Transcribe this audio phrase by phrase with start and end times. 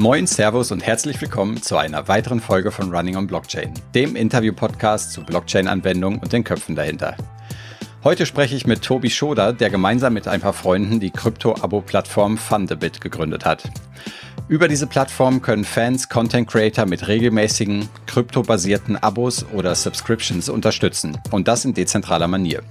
[0.00, 5.12] Moin, Servus und herzlich willkommen zu einer weiteren Folge von Running on Blockchain, dem Interview-Podcast
[5.12, 7.18] zu Blockchain-Anwendungen und den Köpfen dahinter.
[8.02, 13.02] Heute spreche ich mit Tobi Schoder, der gemeinsam mit ein paar Freunden die Krypto-Abo-Plattform Fundabit
[13.02, 13.70] gegründet hat.
[14.48, 21.46] Über diese Plattform können Fans Content Creator mit regelmäßigen kryptobasierten Abos oder Subscriptions unterstützen und
[21.46, 22.62] das in dezentraler Manier.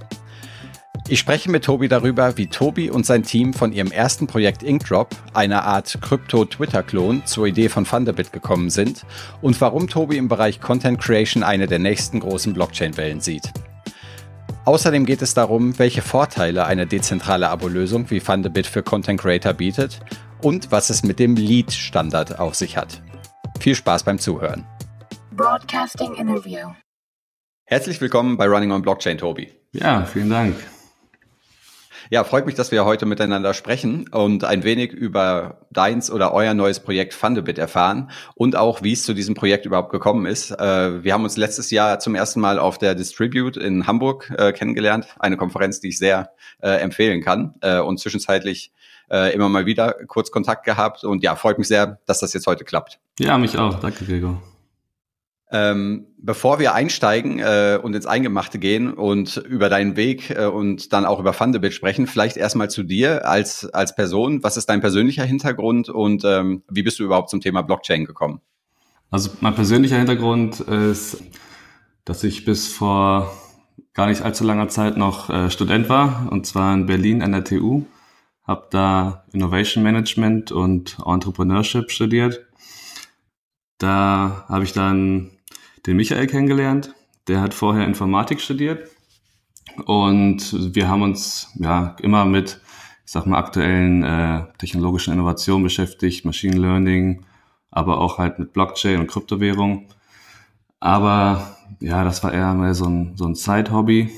[1.10, 5.08] Ich spreche mit Tobi darüber, wie Tobi und sein Team von ihrem ersten Projekt Inkdrop,
[5.34, 9.04] einer Art Krypto-Twitter-Klon, zur Idee von Thunderbit gekommen sind
[9.42, 13.50] und warum Tobi im Bereich Content Creation eine der nächsten großen Blockchain-Wellen sieht.
[14.66, 19.98] Außerdem geht es darum, welche Vorteile eine dezentrale Abo-Lösung wie Thunderbit für Content Creator bietet
[20.42, 23.02] und was es mit dem Lead-Standard auf sich hat.
[23.58, 24.64] Viel Spaß beim Zuhören.
[25.32, 26.68] Broadcasting Interview.
[27.64, 29.52] Herzlich willkommen bei Running on Blockchain, Tobi.
[29.72, 30.54] Ja, vielen Dank.
[32.12, 36.54] Ja, freut mich, dass wir heute miteinander sprechen und ein wenig über deins oder euer
[36.54, 40.50] neues Projekt Fundabit erfahren und auch, wie es zu diesem Projekt überhaupt gekommen ist.
[40.50, 44.52] Äh, wir haben uns letztes Jahr zum ersten Mal auf der Distribute in Hamburg äh,
[44.52, 47.54] kennengelernt, eine Konferenz, die ich sehr äh, empfehlen kann
[47.86, 48.72] und zwischenzeitlich
[49.34, 52.64] immer mal wieder kurz Kontakt gehabt und ja, freut mich sehr, dass das jetzt heute
[52.64, 53.00] klappt.
[53.18, 53.80] Ja, mich auch.
[53.80, 54.40] Danke, Gregor.
[55.52, 60.92] Ähm, bevor wir einsteigen äh, und ins Eingemachte gehen und über deinen Weg äh, und
[60.92, 64.44] dann auch über Fundabit sprechen, vielleicht erstmal zu dir als, als Person.
[64.44, 68.40] Was ist dein persönlicher Hintergrund und ähm, wie bist du überhaupt zum Thema Blockchain gekommen?
[69.10, 71.20] Also mein persönlicher Hintergrund ist,
[72.04, 73.32] dass ich bis vor
[73.92, 77.42] gar nicht allzu langer Zeit noch äh, Student war, und zwar in Berlin an der
[77.42, 77.86] TU.
[78.44, 82.46] Habe da Innovation Management und Entrepreneurship studiert.
[83.78, 85.30] Da habe ich dann
[85.86, 86.94] den Michael kennengelernt.
[87.28, 88.88] Der hat vorher Informatik studiert.
[89.86, 92.60] Und wir haben uns ja immer mit,
[93.04, 97.24] ich sag mal, aktuellen äh, technologischen Innovationen beschäftigt, Machine Learning,
[97.70, 99.86] aber auch halt mit Blockchain und Kryptowährung.
[100.80, 104.10] Aber ja, das war eher mal so ein, so ein Side-Hobby.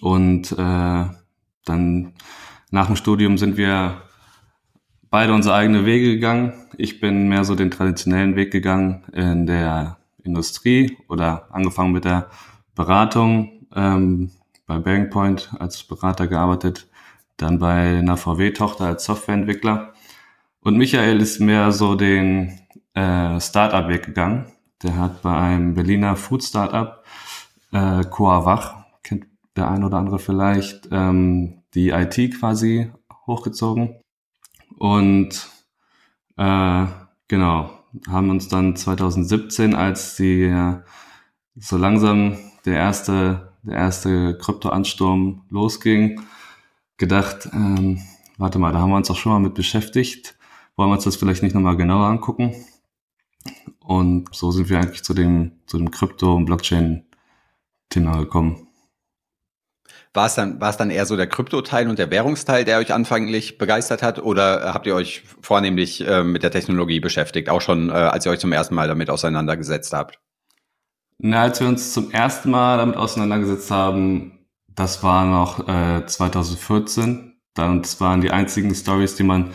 [0.00, 1.04] Und äh,
[1.64, 2.12] dann
[2.70, 4.02] nach dem Studium sind wir
[5.10, 6.54] beide unsere eigene Wege gegangen.
[6.78, 12.30] Ich bin mehr so den traditionellen Weg gegangen in der Industrie oder angefangen mit der
[12.74, 14.30] Beratung ähm,
[14.66, 16.88] bei Bearing Point als Berater gearbeitet,
[17.36, 19.92] dann bei einer VW-Tochter als Softwareentwickler.
[20.60, 22.60] Und Michael ist mehr so den
[22.94, 24.46] äh, Startup-Weg gegangen.
[24.82, 27.04] Der hat bei einem Berliner Food-Startup,
[27.72, 32.90] äh, Coavach, kennt der ein oder andere vielleicht, ähm, die IT quasi
[33.26, 34.00] hochgezogen.
[34.78, 35.48] Und
[36.36, 36.86] äh,
[37.28, 37.70] genau,
[38.08, 40.52] haben uns dann 2017, als die
[41.56, 46.22] so langsam der erste, der erste Kryptoansturm losging,
[46.96, 48.00] gedacht, ähm,
[48.38, 50.36] warte mal, da haben wir uns auch schon mal mit beschäftigt.
[50.76, 52.54] Wollen wir uns das vielleicht nicht nochmal genauer angucken?
[53.80, 58.68] Und so sind wir eigentlich zu dem, zu dem Krypto- und Blockchain-Thema gekommen.
[60.14, 62.92] War es dann, war es dann eher so der Kryptoteil und der Währungsteil, der euch
[62.92, 67.88] anfänglich begeistert hat, oder habt ihr euch vornehmlich äh, mit der Technologie beschäftigt, auch schon,
[67.88, 70.18] äh, als ihr euch zum ersten Mal damit auseinandergesetzt habt?
[71.18, 77.34] Na, als wir uns zum ersten Mal damit auseinandergesetzt haben, das war noch äh, 2014.
[77.54, 79.52] Dann, das waren die einzigen Stories, die man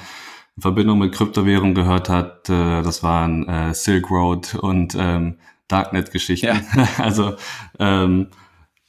[0.56, 2.50] in Verbindung mit Kryptowährung gehört hat.
[2.50, 6.48] Äh, das waren äh, Silk Road und ähm, Darknet-Geschichten.
[6.48, 6.62] Ja.
[6.98, 7.36] also
[7.80, 8.28] ähm,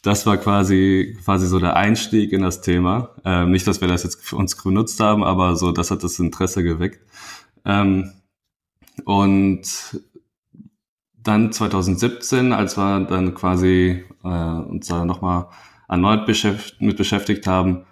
[0.03, 3.11] das war quasi, quasi so der Einstieg in das Thema.
[3.25, 6.19] Ähm, nicht, dass wir das jetzt für uns genutzt haben, aber so, das hat das
[6.19, 7.01] Interesse geweckt.
[7.65, 8.13] Ähm,
[9.05, 9.63] und
[11.15, 15.49] dann 2017, als wir dann quasi äh, uns da nochmal
[15.89, 17.85] erneut beschäft mit beschäftigt haben,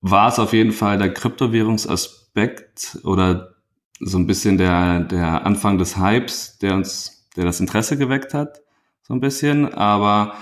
[0.00, 3.54] war es auf jeden Fall der Kryptowährungsaspekt oder
[4.00, 8.62] so ein bisschen der, der Anfang des Hypes, der uns, der das Interesse geweckt hat,
[9.02, 9.74] so ein bisschen.
[9.74, 10.34] Aber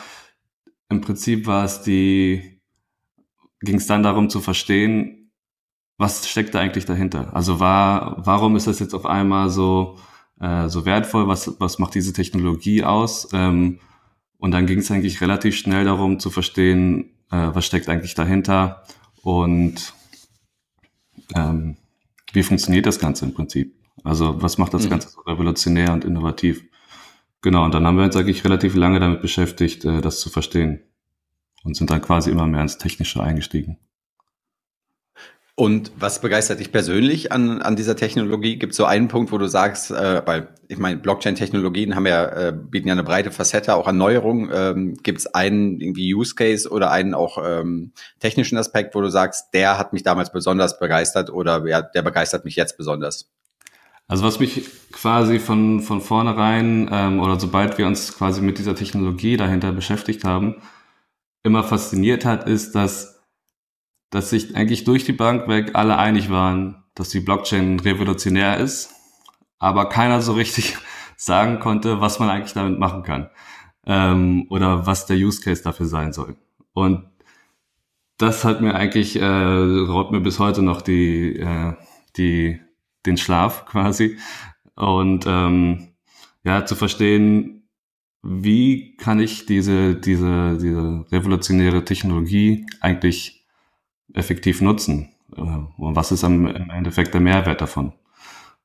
[0.91, 2.61] im Prinzip war es die,
[3.61, 5.31] ging es dann darum zu verstehen,
[5.99, 7.35] was steckt da eigentlich dahinter?
[7.35, 9.99] Also war, warum ist das jetzt auf einmal so,
[10.41, 11.27] äh, so wertvoll?
[11.27, 13.29] Was, was macht diese Technologie aus?
[13.33, 13.81] Ähm,
[14.39, 18.85] und dann ging es eigentlich relativ schnell darum zu verstehen, äh, was steckt eigentlich dahinter
[19.23, 19.93] und
[21.35, 21.77] ähm,
[22.33, 23.75] wie funktioniert das Ganze im Prinzip?
[24.05, 24.91] Also was macht das mhm.
[24.91, 26.68] Ganze so revolutionär und innovativ?
[27.43, 30.83] Genau, und dann haben wir uns eigentlich relativ lange damit beschäftigt, äh, das zu verstehen.
[31.65, 33.79] Und sind dann quasi immer mehr ins Technische eingestiegen.
[35.59, 38.61] Und was begeistert dich persönlich an, an dieser Technologie?
[38.61, 42.27] Gibt es so einen Punkt, wo du sagst, äh, weil ich meine, Blockchain-Technologien haben ja,
[42.27, 44.51] äh, bieten ja eine breite Facette auch an Neuerungen.
[44.55, 49.09] Ähm, Gibt es einen irgendwie Use Case oder einen auch ähm, technischen Aspekt, wo du
[49.09, 53.29] sagst, der hat mich damals besonders begeistert oder ja, der begeistert mich jetzt besonders?
[54.09, 58.75] Also was mich quasi von, von vornherein ähm, oder sobald wir uns quasi mit dieser
[58.75, 60.57] Technologie dahinter beschäftigt haben,
[61.43, 63.23] immer fasziniert hat, ist, dass,
[64.11, 68.95] dass sich eigentlich durch die Bank weg alle einig waren, dass die Blockchain revolutionär ist,
[69.59, 70.79] aber keiner so richtig
[71.17, 73.29] sagen konnte, was man eigentlich damit machen kann
[73.87, 76.37] ähm, oder was der Use Case dafür sein soll.
[76.73, 77.05] Und
[78.17, 81.75] das hat mir eigentlich, äh, raubt mir bis heute noch die, äh,
[82.17, 82.61] die,
[83.09, 84.19] den Schlaf quasi.
[84.75, 85.89] Und ähm,
[86.45, 87.69] ja, zu verstehen,
[88.23, 93.47] wie kann ich diese, diese, diese revolutionäre Technologie eigentlich
[94.15, 95.15] effektiv nutzen?
[95.37, 97.93] Äh, und was ist am, im Endeffekt der Mehrwert davon?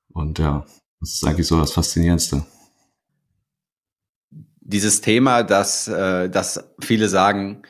[0.10, 0.66] Und ja,
[1.00, 2.46] das ist eigentlich so das Faszinierendste.
[4.62, 7.64] Dieses Thema, dass, äh, dass viele sagen,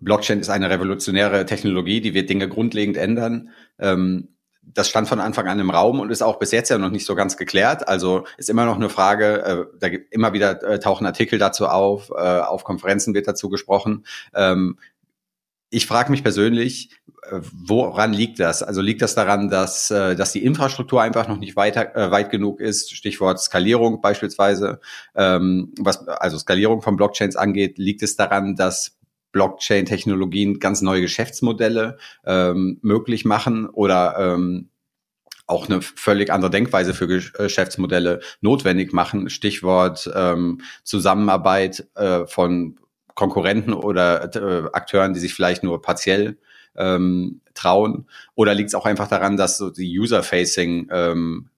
[0.00, 3.50] Blockchain ist eine revolutionäre Technologie, die wird Dinge grundlegend ändern.
[3.78, 4.28] Ähm,
[4.74, 7.06] das stand von Anfang an im Raum und ist auch bis jetzt ja noch nicht
[7.06, 7.88] so ganz geklärt.
[7.88, 11.66] Also ist immer noch eine Frage, äh, da gibt immer wieder äh, tauchen Artikel dazu
[11.66, 14.04] auf, äh, auf Konferenzen wird dazu gesprochen.
[14.34, 14.78] Ähm,
[15.70, 16.90] ich frage mich persönlich,
[17.30, 18.62] äh, woran liegt das?
[18.62, 22.30] Also liegt das daran, dass, äh, dass die Infrastruktur einfach noch nicht weiter, äh, weit
[22.30, 22.92] genug ist?
[22.92, 24.80] Stichwort Skalierung beispielsweise.
[25.14, 28.97] Ähm, was also Skalierung von Blockchains angeht, liegt es daran, dass
[29.32, 34.70] Blockchain-Technologien ganz neue Geschäftsmodelle ähm, möglich machen oder ähm,
[35.46, 39.30] auch eine völlig andere Denkweise für Geschäftsmodelle notwendig machen.
[39.30, 42.78] Stichwort ähm, Zusammenarbeit äh, von
[43.14, 46.38] Konkurrenten oder äh, Akteuren, die sich vielleicht nur partiell
[46.76, 48.06] ähm, trauen?
[48.34, 51.50] Oder liegt es auch einfach daran, dass so die User-Facing ähm,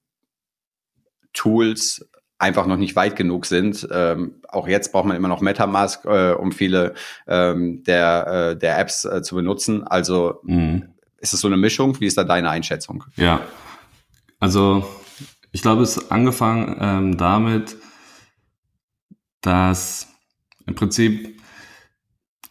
[1.32, 2.08] Tools
[2.40, 3.86] einfach noch nicht weit genug sind.
[3.92, 6.94] Ähm, auch jetzt braucht man immer noch MetaMask, äh, um viele
[7.28, 9.86] ähm, der, äh, der Apps äh, zu benutzen.
[9.86, 10.88] Also mhm.
[11.18, 12.00] ist es so eine Mischung?
[12.00, 13.04] Wie ist da deine Einschätzung?
[13.16, 13.42] Ja,
[14.40, 14.88] also
[15.52, 17.76] ich glaube, es ist angefangen ähm, damit,
[19.42, 20.08] dass
[20.66, 21.40] im Prinzip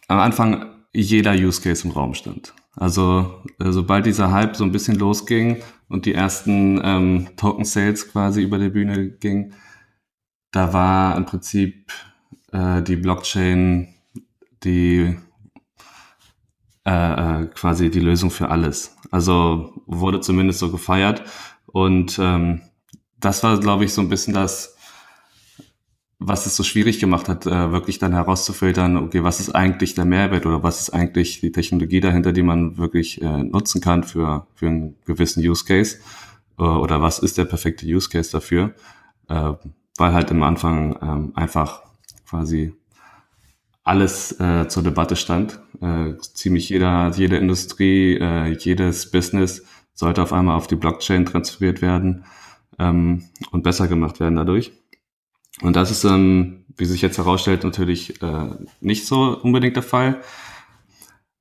[0.06, 2.54] am Anfang jeder Use Case im Raum stand.
[2.76, 8.10] Also äh, sobald dieser Hype so ein bisschen losging und die ersten ähm, Token Sales
[8.10, 9.54] quasi über die Bühne gingen,
[10.52, 11.92] da war im Prinzip
[12.52, 13.94] äh, die Blockchain
[14.62, 15.16] die
[16.86, 18.96] äh, äh, quasi die Lösung für alles.
[19.10, 21.22] Also wurde zumindest so gefeiert.
[21.66, 22.62] Und ähm,
[23.18, 24.76] das war, glaube ich, so ein bisschen das,
[26.18, 30.04] was es so schwierig gemacht hat, äh, wirklich dann herauszufiltern, okay, was ist eigentlich der
[30.04, 34.46] Mehrwert oder was ist eigentlich die Technologie dahinter, die man wirklich äh, nutzen kann für,
[34.54, 35.98] für einen gewissen Use Case
[36.58, 38.74] äh, oder was ist der perfekte Use Case dafür.
[39.28, 39.52] Äh,
[40.00, 41.82] weil halt am Anfang ähm, einfach
[42.28, 42.74] quasi
[43.84, 45.60] alles äh, zur Debatte stand.
[45.80, 51.82] Äh, ziemlich jeder, jede Industrie, äh, jedes Business sollte auf einmal auf die Blockchain transferiert
[51.82, 52.24] werden
[52.78, 54.72] ähm, und besser gemacht werden dadurch.
[55.60, 58.50] Und das ist, ähm, wie sich jetzt herausstellt, natürlich äh,
[58.80, 60.22] nicht so unbedingt der Fall,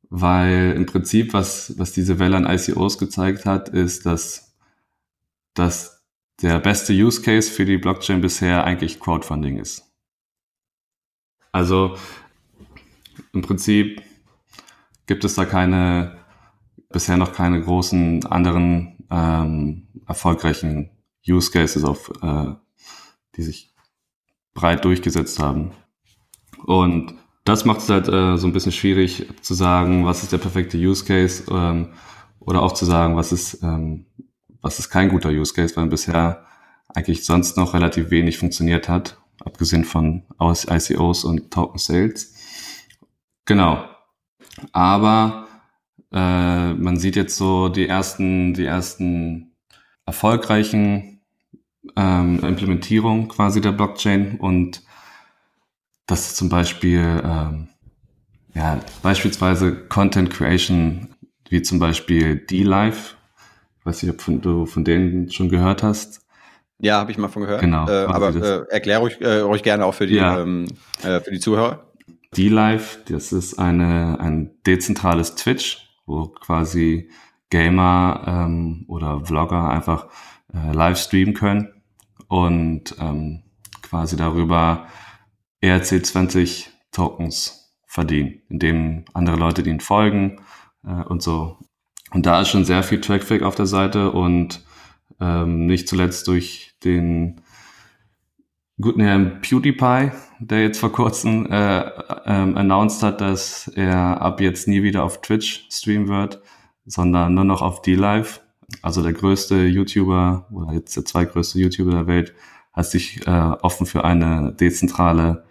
[0.09, 4.53] weil im Prinzip, was, was diese Welle an ICOs gezeigt hat, ist, dass,
[5.53, 5.98] dass
[6.41, 9.85] der beste Use Case für die Blockchain bisher eigentlich Crowdfunding ist.
[11.51, 11.95] Also
[13.33, 14.01] im Prinzip
[15.07, 16.17] gibt es da keine,
[16.89, 20.91] bisher noch keine großen anderen ähm, erfolgreichen
[21.27, 22.53] Use Cases, auf, äh,
[23.35, 23.73] die sich
[24.53, 25.71] breit durchgesetzt haben.
[26.65, 30.37] Und das macht es halt äh, so ein bisschen schwierig zu sagen, was ist der
[30.37, 31.93] perfekte Use Case ähm,
[32.39, 34.05] oder auch zu sagen, was ist ähm,
[34.61, 36.45] was ist kein guter Use Case, weil bisher
[36.87, 42.33] eigentlich sonst noch relativ wenig funktioniert hat, abgesehen von ICOs und Token Sales.
[43.45, 43.83] Genau.
[44.73, 45.47] Aber
[46.11, 49.55] äh, man sieht jetzt so die ersten, die ersten
[50.05, 51.21] erfolgreichen
[51.95, 54.83] ähm, Implementierungen quasi der Blockchain und
[56.07, 57.69] das ist zum Beispiel ähm,
[58.55, 61.15] ja beispielsweise Content Creation
[61.49, 63.15] wie zum Beispiel D-Live
[63.83, 66.25] weiß nicht, ob von, du von denen schon gehört hast.
[66.79, 67.61] Ja, habe ich mal von gehört.
[67.61, 67.87] Genau.
[67.87, 70.41] Äh, aber äh, erklär ruhig, äh, ruhig gerne auch für die, ja.
[70.41, 70.67] ähm,
[71.03, 71.85] äh, für die Zuhörer.
[72.37, 77.09] D-Live, das ist eine, ein dezentrales Twitch, wo quasi
[77.49, 80.07] Gamer ähm, oder Vlogger einfach
[80.53, 81.73] äh, live streamen können
[82.27, 83.43] und ähm,
[83.81, 84.87] quasi darüber
[85.63, 90.41] ERC20 Tokens verdienen, indem andere Leute ihnen folgen
[90.85, 91.57] äh, und so
[92.11, 94.63] und da ist schon sehr viel Traffic auf der Seite und
[95.19, 97.41] ähm, nicht zuletzt durch den
[98.81, 101.81] guten Herrn PewDiePie, der jetzt vor kurzem äh,
[102.25, 106.41] ähm, announced hat, dass er ab jetzt nie wieder auf Twitch streamen wird,
[106.85, 108.41] sondern nur noch auf D-Live.
[108.81, 112.33] also der größte YouTuber oder jetzt der zweitgrößte YouTuber der Welt,
[112.71, 115.43] hat sich äh, offen für eine dezentrale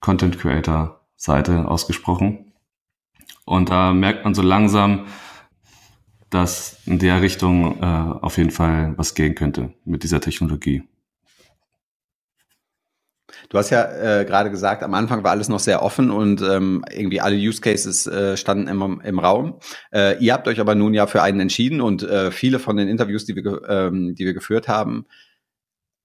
[0.00, 2.52] Content Creator Seite ausgesprochen.
[3.44, 5.06] Und da merkt man so langsam,
[6.30, 10.82] dass in der Richtung äh, auf jeden Fall was gehen könnte mit dieser Technologie.
[13.48, 16.84] Du hast ja äh, gerade gesagt, am Anfang war alles noch sehr offen und ähm,
[16.90, 19.58] irgendwie alle Use Cases äh, standen im, im Raum.
[19.90, 22.88] Äh, ihr habt euch aber nun ja für einen entschieden und äh, viele von den
[22.88, 25.06] Interviews, die wir, ähm, die wir geführt haben,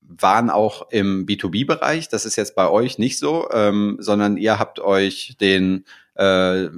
[0.01, 2.07] waren auch im B2B-Bereich.
[2.09, 6.69] Das ist jetzt bei euch nicht so, ähm, sondern ihr habt euch den, äh,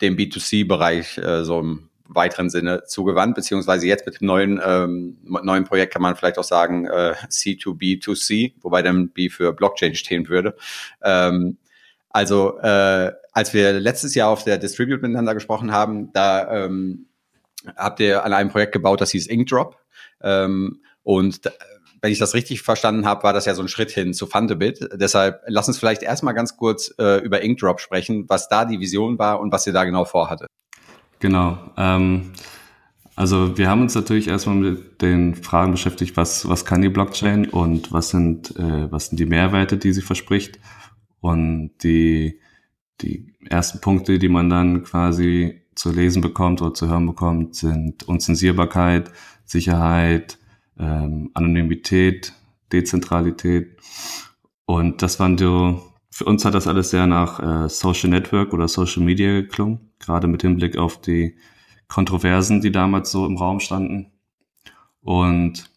[0.00, 5.92] den B2C-Bereich äh, so weiteren Sinne zugewandt, beziehungsweise jetzt mit dem neuen, ähm, neuen Projekt
[5.92, 10.56] kann man vielleicht auch sagen äh, C2B2C, wobei dann B für Blockchain stehen würde.
[11.02, 11.58] Ähm,
[12.10, 17.06] also äh, als wir letztes Jahr auf der Distribute miteinander gesprochen haben, da ähm,
[17.76, 19.76] habt ihr an einem Projekt gebaut, das hieß Inkdrop.
[20.22, 21.40] Ähm, und
[22.00, 24.90] wenn ich das richtig verstanden habe, war das ja so ein Schritt hin zu Fundabit.
[24.92, 29.18] Deshalb lass uns vielleicht erstmal ganz kurz äh, über Inkdrop sprechen, was da die Vision
[29.18, 30.48] war und was ihr da genau vorhattet.
[31.24, 31.56] Genau.
[31.78, 32.32] Ähm,
[33.16, 37.48] also wir haben uns natürlich erstmal mit den Fragen beschäftigt, was, was kann die Blockchain
[37.48, 40.58] und was sind, äh, was sind die Mehrwerte, die sie verspricht.
[41.20, 42.40] Und die,
[43.00, 48.06] die ersten Punkte, die man dann quasi zu lesen bekommt oder zu hören bekommt, sind
[48.06, 49.10] Unzensierbarkeit,
[49.46, 50.38] Sicherheit,
[50.78, 52.34] ähm, Anonymität,
[52.70, 53.78] Dezentralität.
[54.66, 58.68] Und das waren so, für uns hat das alles sehr nach äh, Social Network oder
[58.68, 61.36] Social Media geklungen gerade mit Hinblick auf die
[61.88, 64.12] Kontroversen, die damals so im Raum standen.
[65.00, 65.70] Und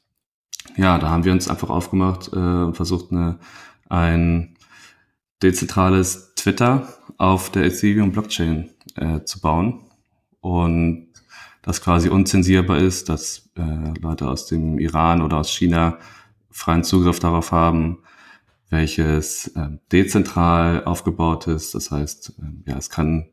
[0.76, 3.40] ja, da haben wir uns einfach aufgemacht äh, und versucht, eine,
[3.90, 4.58] ein
[5.42, 9.82] dezentrales Twitter auf der Ethereum Blockchain äh, zu bauen.
[10.40, 11.08] Und
[11.62, 15.98] das quasi unzensierbar ist, dass äh, Leute aus dem Iran oder aus China
[16.50, 18.00] freien Zugriff darauf haben,
[18.70, 21.76] welches äh, dezentral aufgebaut ist.
[21.76, 23.30] Das heißt, äh, ja, es kann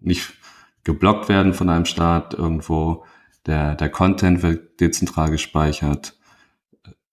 [0.00, 0.32] nicht
[0.84, 3.04] geblockt werden von einem Staat irgendwo.
[3.46, 6.18] Der, der Content wird dezentral gespeichert.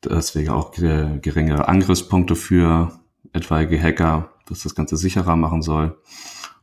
[0.03, 2.99] Deswegen auch geringere Angriffspunkte für
[3.33, 5.99] etwaige Hacker, was das Ganze sicherer machen soll.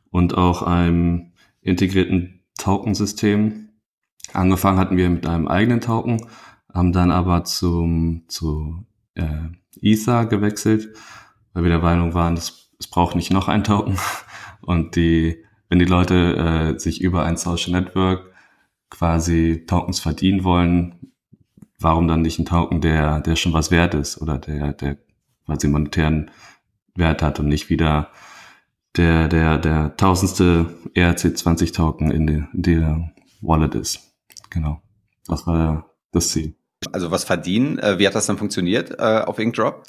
[0.09, 3.69] Und auch einem integrierten Token-System.
[4.33, 6.25] Angefangen hatten wir mit einem eigenen Token,
[6.73, 8.85] haben dann aber zum, zu
[9.15, 9.49] äh,
[9.81, 10.95] Ether gewechselt,
[11.53, 13.97] weil wir der Meinung waren, es braucht nicht noch ein Token.
[14.61, 18.31] Und die wenn die Leute äh, sich über ein Social Network
[18.89, 21.11] quasi Tokens verdienen wollen,
[21.79, 24.97] warum dann nicht ein Token, der, der schon was wert ist oder der, der
[25.45, 26.31] quasi monetären
[26.95, 28.11] Wert hat und nicht wieder
[28.95, 33.99] der, der, der tausendste ERC20 Token in, der in der Wallet ist.
[34.49, 34.81] Genau.
[35.27, 36.55] Das war das Ziel.
[36.91, 37.79] Also was verdienen?
[37.79, 39.83] Äh, wie hat das dann funktioniert äh, auf Inkdrop?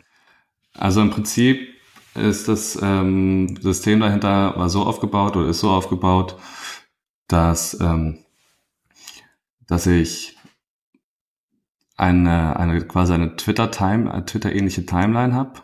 [0.75, 1.76] Also im Prinzip
[2.17, 6.37] ist das ähm, System dahinter war so aufgebaut oder ist so aufgebaut,
[7.29, 8.19] dass, ähm,
[9.67, 10.37] dass ich
[11.97, 15.63] eine, eine quasi eine Twitter-Time, Twitter-ähnliche Timeline habe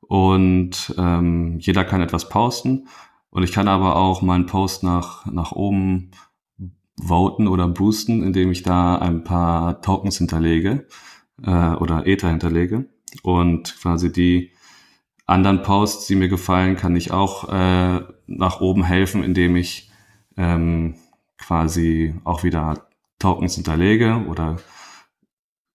[0.00, 2.88] und ähm, jeder kann etwas posten.
[3.30, 6.10] Und ich kann aber auch meinen Post nach, nach oben
[7.00, 10.88] voten oder boosten, indem ich da ein paar Tokens hinterlege
[11.44, 12.86] äh, oder Ether hinterlege.
[13.22, 14.50] Und quasi die
[15.30, 19.90] anderen Posts, die mir gefallen, kann ich auch äh, nach oben helfen, indem ich
[20.36, 20.96] ähm,
[21.38, 24.56] quasi auch wieder Tokens hinterlege oder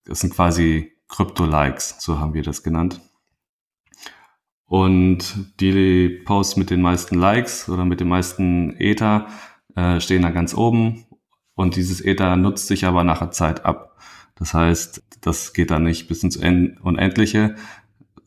[0.06, 3.02] das sind quasi Krypto-Likes, so haben wir das genannt.
[4.66, 9.28] Und die Posts mit den meisten Likes oder mit den meisten Ether
[9.76, 11.06] äh, stehen da ganz oben
[11.54, 13.98] und dieses Ether nutzt sich aber nach der Zeit ab.
[14.36, 17.56] Das heißt, das geht dann nicht bis ins Unendliche,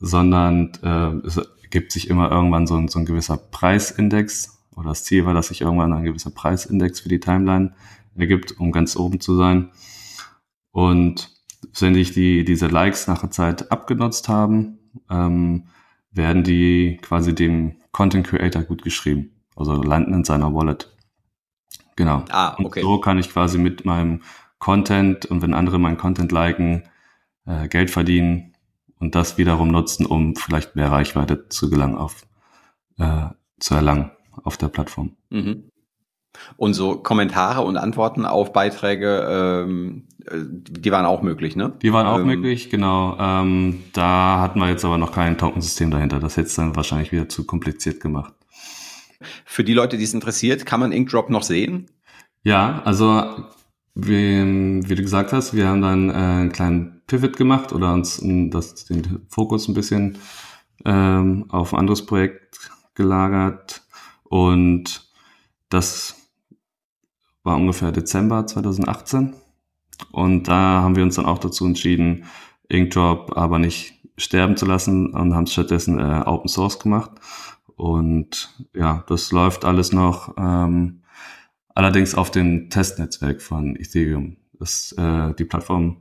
[0.01, 1.41] sondern äh, es
[1.71, 5.49] gibt sich immer irgendwann so ein, so ein gewisser Preisindex oder das Ziel war, dass
[5.49, 7.75] sich irgendwann ein gewisser Preisindex für die Timeline
[8.17, 9.71] ergibt, um ganz oben zu sein.
[10.71, 11.31] Und
[11.81, 14.79] wenn sich die, diese Likes nach der Zeit abgenutzt haben,
[15.11, 15.65] ähm,
[16.13, 19.33] werden die quasi dem Content Creator gut geschrieben.
[19.57, 20.97] Also landen in seiner Wallet.
[21.97, 22.25] Genau.
[22.31, 22.81] Ah, okay.
[22.81, 24.23] Und so kann ich quasi mit meinem
[24.61, 26.85] Content und wenn andere meinen Content liken,
[27.45, 28.55] äh, Geld verdienen
[29.01, 32.27] und das wiederum nutzen, um vielleicht mehr Reichweite zu gelangen auf,
[32.99, 33.27] äh,
[33.59, 34.11] zu erlangen
[34.45, 35.17] auf der Plattform.
[35.31, 35.71] Mhm.
[36.57, 41.73] Und so Kommentare und Antworten auf Beiträge, ähm, die waren auch möglich, ne?
[41.83, 43.17] Die waren auch ähm, möglich, genau.
[43.19, 46.21] Ähm, da hatten wir jetzt aber noch kein Tokensystem dahinter.
[46.21, 48.35] Das hätte es dann wahrscheinlich wieder zu kompliziert gemacht.
[49.45, 51.91] Für die Leute, die es interessiert, kann man Inkdrop noch sehen?
[52.45, 53.25] Ja, also
[53.95, 58.23] wie, wie du gesagt hast, wir haben dann äh, einen kleinen Pivot gemacht oder uns
[58.23, 60.19] das, den Fokus ein bisschen
[60.85, 63.83] ähm, auf ein anderes Projekt gelagert.
[64.25, 65.11] Und
[65.69, 66.15] das
[67.43, 69.35] war ungefähr Dezember 2018
[70.13, 72.25] und da haben wir uns dann auch dazu entschieden,
[72.69, 77.13] Inkdrop aber nicht sterben zu lassen und haben es stattdessen äh, Open Source gemacht.
[77.77, 81.03] Und ja, das läuft alles noch ähm,
[81.75, 84.37] allerdings auf dem Testnetzwerk von Ethereum.
[84.59, 85.99] Das, äh, die Plattform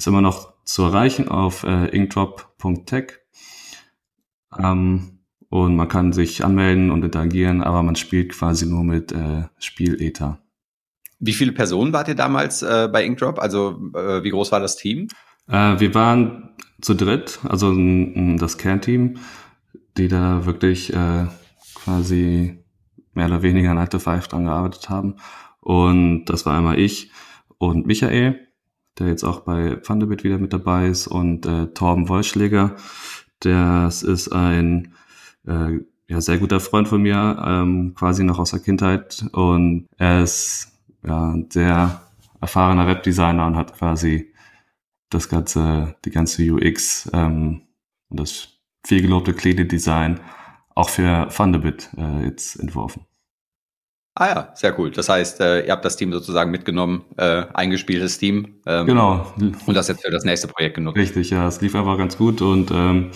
[0.00, 3.18] ist immer noch zu erreichen auf äh, inkdrop.tech.
[4.58, 5.18] Ähm,
[5.50, 10.38] und man kann sich anmelden und interagieren, aber man spielt quasi nur mit äh, Spiel-Ether.
[11.18, 13.38] Wie viele Personen wart ihr damals äh, bei Inkdrop?
[13.38, 15.08] Also äh, wie groß war das Team?
[15.48, 17.76] Äh, wir waren zu dritt, also
[18.38, 19.18] das Kernteam,
[19.98, 21.26] die da wirklich äh,
[21.74, 22.64] quasi
[23.12, 25.16] mehr oder weniger 9 to 5 dran gearbeitet haben.
[25.60, 27.10] Und das war einmal ich
[27.58, 28.49] und Michael,
[29.00, 32.76] der jetzt auch bei Thunderbit wieder mit dabei ist, und äh, Torben Wollschläger.
[33.40, 34.94] Das ist ein
[35.46, 39.24] äh, ja, sehr guter Freund von mir, ähm, quasi noch aus der Kindheit.
[39.32, 40.72] Und er ist
[41.04, 42.02] ja, ein sehr
[42.40, 44.32] erfahrener Webdesigner und hat quasi
[45.08, 47.62] das ganze, die ganze UX ähm,
[48.08, 50.20] und das viel gelobte Clean Design
[50.74, 53.06] auch für Thunderbit äh, jetzt entworfen.
[54.14, 54.90] Ah ja, sehr cool.
[54.90, 58.60] Das heißt, äh, ihr habt das Team sozusagen mitgenommen, äh, eingespieltes Team.
[58.66, 59.32] Ähm, genau.
[59.66, 60.96] Und das jetzt für das nächste Projekt genutzt.
[60.98, 63.12] Richtig, ja, es lief einfach ganz gut und ähm,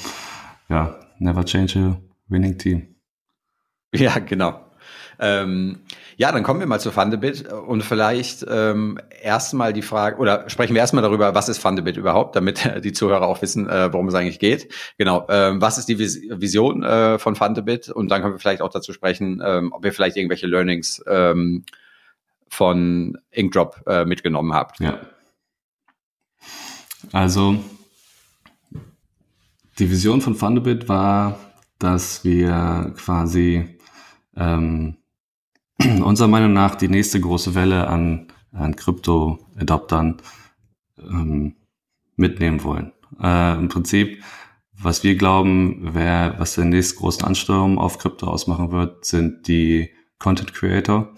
[0.68, 2.88] ja, never change a winning team.
[3.96, 4.63] Ja, genau.
[5.24, 5.78] Ähm,
[6.18, 10.74] ja, dann kommen wir mal zu Fundabit und vielleicht ähm, erstmal die Frage, oder sprechen
[10.74, 14.14] wir erstmal darüber, was ist Fundabit überhaupt, damit die Zuhörer auch wissen, äh, worum es
[14.14, 14.70] eigentlich geht.
[14.98, 18.68] Genau, ähm, was ist die Vision äh, von Fundabit und dann können wir vielleicht auch
[18.68, 21.64] dazu sprechen, ähm, ob ihr vielleicht irgendwelche Learnings ähm,
[22.48, 24.78] von Inkdrop äh, mitgenommen habt.
[24.80, 25.00] Ja.
[27.12, 27.64] Also
[29.78, 31.38] die Vision von Fundabit war,
[31.78, 33.78] dass wir quasi
[34.36, 34.98] ähm,
[36.02, 40.16] unserer Meinung nach die nächste große Welle an, an Krypto-Adoptern
[40.98, 41.56] ähm,
[42.16, 42.92] mitnehmen wollen.
[43.20, 44.22] Äh, Im Prinzip,
[44.72, 49.90] was wir glauben, wer, was den nächsten großen Ansturm auf Krypto ausmachen wird, sind die
[50.18, 51.12] Content Creator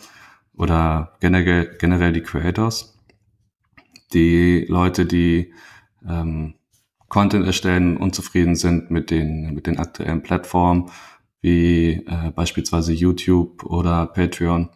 [0.55, 2.98] oder generell, generell die Creators.
[4.12, 5.52] Die Leute, die
[6.09, 6.55] ähm,
[7.09, 10.90] Content erstellen, unzufrieden sind mit den, mit den aktuellen Plattformen
[11.46, 14.68] wie äh, beispielsweise YouTube oder Patreon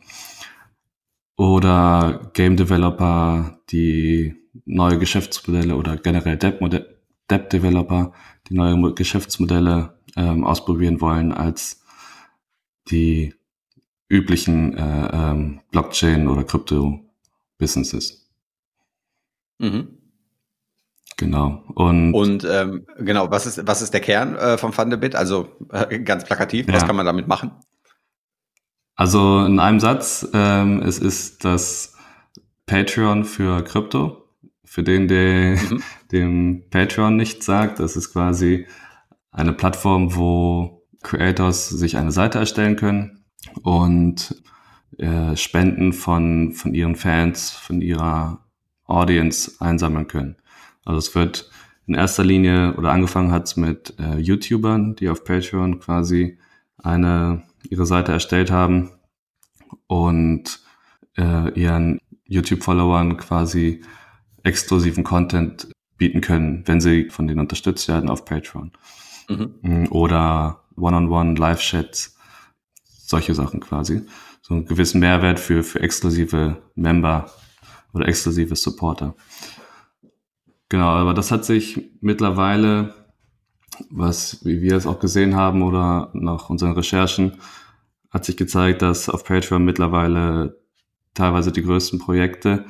[1.37, 8.12] oder Game Developer, die neue Geschäftsmodelle oder generell Depp-Developer,
[8.48, 11.83] die neue Geschäftsmodelle ähm, ausprobieren wollen als
[12.88, 13.35] die
[14.09, 18.30] üblichen äh, ähm, Blockchain- oder Krypto-Businesses.
[19.59, 20.00] Mhm.
[21.20, 21.62] Genau.
[21.74, 25.14] Und, und ähm, genau, was ist, was ist der Kern äh, vom Thunderbit?
[25.14, 26.72] Also äh, ganz plakativ, ja.
[26.72, 27.50] was kann man damit machen?
[28.94, 31.94] Also in einem Satz, ähm, es ist das
[32.64, 34.30] Patreon für Krypto.
[34.64, 35.83] Für den, der mhm.
[36.11, 38.66] dem Patreon nicht sagt, das ist quasi
[39.30, 43.26] eine Plattform, wo Creators sich eine Seite erstellen können
[43.62, 44.42] und
[44.96, 48.46] äh, Spenden von, von ihren Fans, von ihrer
[48.87, 50.39] Audience einsammeln können.
[50.85, 51.51] Also es wird
[51.87, 56.38] in erster Linie oder angefangen hat mit äh, YouTubern, die auf Patreon quasi
[56.79, 58.90] eine ihre Seite erstellt haben
[59.87, 60.61] und
[61.16, 63.83] äh, ihren YouTube-Followern quasi
[64.43, 68.73] exklusiven Content bieten können, wenn sie von denen unterstützt werden auf Patreon.
[69.29, 69.55] Mhm.
[69.62, 72.16] Mm, oder One-on-One, Live-Chats,
[72.85, 74.03] solche Sachen quasi.
[74.43, 77.31] So einen gewissen Mehrwert für, für exklusive Member
[77.93, 79.14] oder exklusive Supporter.
[80.70, 82.94] Genau, aber das hat sich mittlerweile,
[83.90, 87.38] was, wie wir es auch gesehen haben oder nach unseren Recherchen,
[88.09, 90.61] hat sich gezeigt, dass auf Patreon mittlerweile
[91.12, 92.66] teilweise die größten Projekte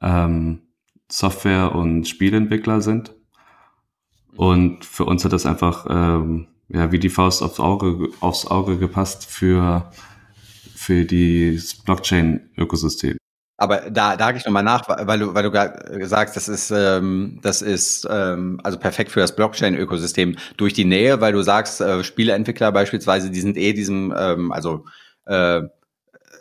[0.00, 0.62] ähm,
[1.10, 3.14] Software- und Spielentwickler sind.
[4.34, 8.78] Und für uns hat das einfach ähm, ja, wie die Faust aufs Auge, aufs Auge
[8.78, 9.92] gepasst für,
[10.74, 13.18] für das Blockchain-Ökosystem.
[13.62, 17.38] Aber da, da hake ich nochmal nach, weil du, weil du sagst, das ist, ähm,
[17.42, 22.02] das ist ähm, also perfekt für das Blockchain-Ökosystem durch die Nähe, weil du sagst, äh,
[22.02, 24.84] Spieleentwickler beispielsweise, die sind eh diesem, ähm, also
[25.26, 25.60] äh,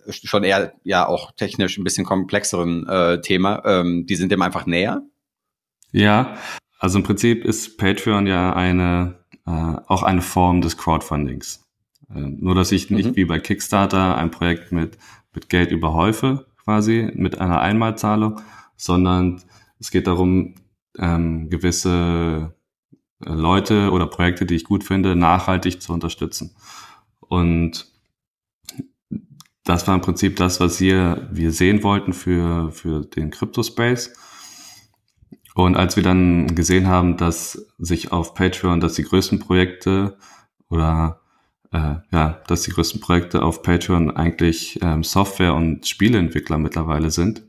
[0.10, 4.66] schon eher ja auch technisch ein bisschen komplexeren äh, Thema, ähm, die sind dem einfach
[4.66, 5.04] näher.
[5.92, 6.38] Ja,
[6.80, 9.52] also im Prinzip ist Patreon ja eine äh,
[9.86, 11.64] auch eine Form des Crowdfundings.
[12.10, 13.16] Äh, nur dass ich nicht mhm.
[13.16, 14.98] wie bei Kickstarter ein Projekt mit
[15.34, 18.42] mit Geld überhäufe, quasi mit einer Einmalzahlung,
[18.76, 19.42] sondern
[19.80, 20.56] es geht darum,
[20.98, 22.54] ähm, gewisse
[23.26, 26.56] äh, Leute oder Projekte, die ich gut finde, nachhaltig zu unterstützen.
[27.20, 27.92] Und
[29.64, 34.14] das war im Prinzip das, was wir, wir sehen wollten für, für den Crypto-Space.
[35.54, 40.18] Und als wir dann gesehen haben, dass sich auf Patreon, dass die größten Projekte
[40.70, 41.22] oder
[41.72, 47.44] äh, ja, dass die größten Projekte auf Patreon eigentlich ähm, Software- und Spieleentwickler mittlerweile sind,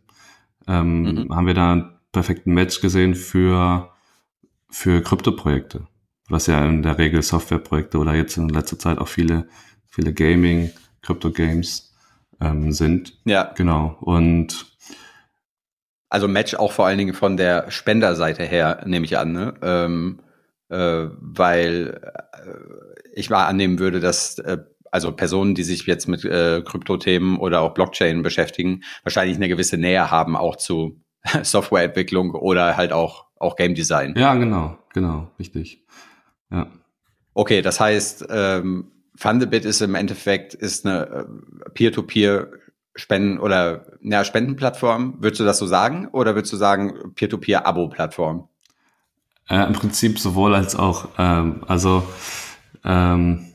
[0.69, 1.35] ähm, mhm.
[1.35, 3.91] haben wir da einen perfekten Match gesehen für,
[4.71, 5.87] für Krypto-Projekte,
[6.29, 9.49] was ja in der Regel Softwareprojekte oder jetzt in letzter Zeit auch viele,
[9.89, 10.71] viele Gaming,
[11.03, 11.93] Crypto-Games
[12.41, 13.19] ähm, sind.
[13.25, 13.53] Ja.
[13.57, 13.97] Genau.
[14.01, 14.67] Und
[16.09, 19.55] also Match auch vor allen Dingen von der Spenderseite her, nehme ich an, ne?
[19.63, 20.21] Ähm,
[20.73, 24.59] äh, weil äh, ich mal annehmen würde, dass äh,
[24.91, 29.77] also Personen, die sich jetzt mit äh, Kryptothemen oder auch Blockchain beschäftigen, wahrscheinlich eine gewisse
[29.77, 31.01] Nähe haben auch zu
[31.43, 34.15] Softwareentwicklung oder halt auch auch Game Design.
[34.17, 35.85] Ja, genau, genau, richtig.
[36.51, 36.69] Ja.
[37.35, 41.27] Okay, das heißt, ähm, Fundabit ist im Endeffekt ist eine
[41.67, 42.51] äh, Peer-to-Peer
[42.95, 45.17] Spenden oder ja, Spendenplattform.
[45.21, 46.09] Würdest du das so sagen?
[46.09, 48.49] Oder würdest du sagen Peer-to-Peer-Abo-Plattform?
[49.49, 51.09] Äh, Im Prinzip sowohl als auch.
[51.19, 52.05] Ähm, also
[52.85, 53.53] ähm,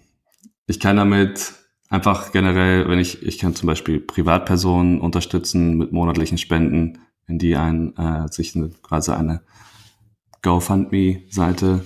[0.67, 1.53] ich kann damit
[1.89, 7.55] einfach generell, wenn ich, ich kann zum Beispiel Privatpersonen unterstützen mit monatlichen Spenden, wenn die
[7.55, 9.41] ein, äh, sich eine, quasi eine
[10.41, 11.83] GoFundMe-Seite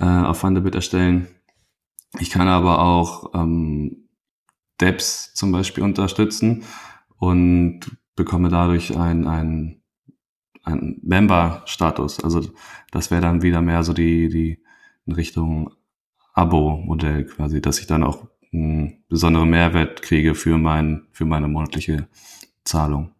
[0.00, 1.28] äh, auf Fundabit erstellen.
[2.18, 4.08] Ich kann aber auch ähm,
[4.80, 6.64] Debs zum Beispiel unterstützen
[7.18, 7.80] und
[8.14, 9.82] bekomme dadurch ein, ein,
[10.66, 12.22] ein Member-Status.
[12.22, 12.42] Also
[12.90, 14.58] das wäre dann wieder mehr so die, die
[15.06, 15.72] in Richtung
[16.34, 22.08] Abo-Modell quasi, dass ich dann auch einen besonderen Mehrwert kriege für mein, für meine monatliche
[22.64, 23.16] Zahlung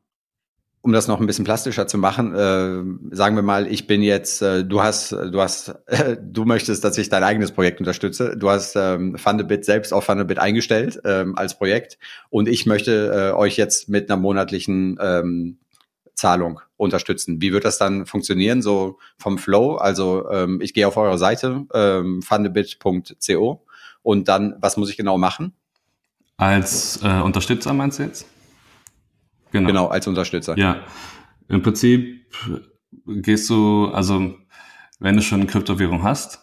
[0.87, 4.41] um das noch ein bisschen plastischer zu machen, äh, sagen wir mal, ich bin jetzt,
[4.41, 8.37] äh, du hast, du hast, äh, du möchtest, dass ich dein eigenes Projekt unterstütze.
[8.37, 11.99] Du hast ähm, Fundabit selbst auf Fundabit eingestellt ähm, als Projekt
[12.31, 15.59] und ich möchte äh, euch jetzt mit einer monatlichen ähm,
[16.17, 17.41] Zahlung unterstützen.
[17.41, 19.77] Wie wird das dann funktionieren, so vom Flow?
[19.77, 23.65] Also ähm, ich gehe auf eure Seite, ähm, fundabit.co
[24.03, 25.53] und dann, was muss ich genau machen?
[26.37, 28.27] Als äh, Unterstützer meinst du jetzt?
[29.53, 29.67] Genau.
[29.69, 30.59] genau, als Unterstützer.
[30.59, 30.83] Ja,
[31.49, 32.27] im Prinzip
[33.07, 34.35] gehst du, also
[34.99, 36.41] wenn du schon eine Kryptowährung hast,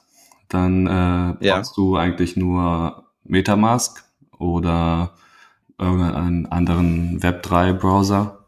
[0.49, 1.57] dann äh, ja.
[1.57, 4.03] brauchst du eigentlich nur Metamask
[4.37, 5.15] oder
[5.77, 8.42] irgendeinen anderen Web3-Browser.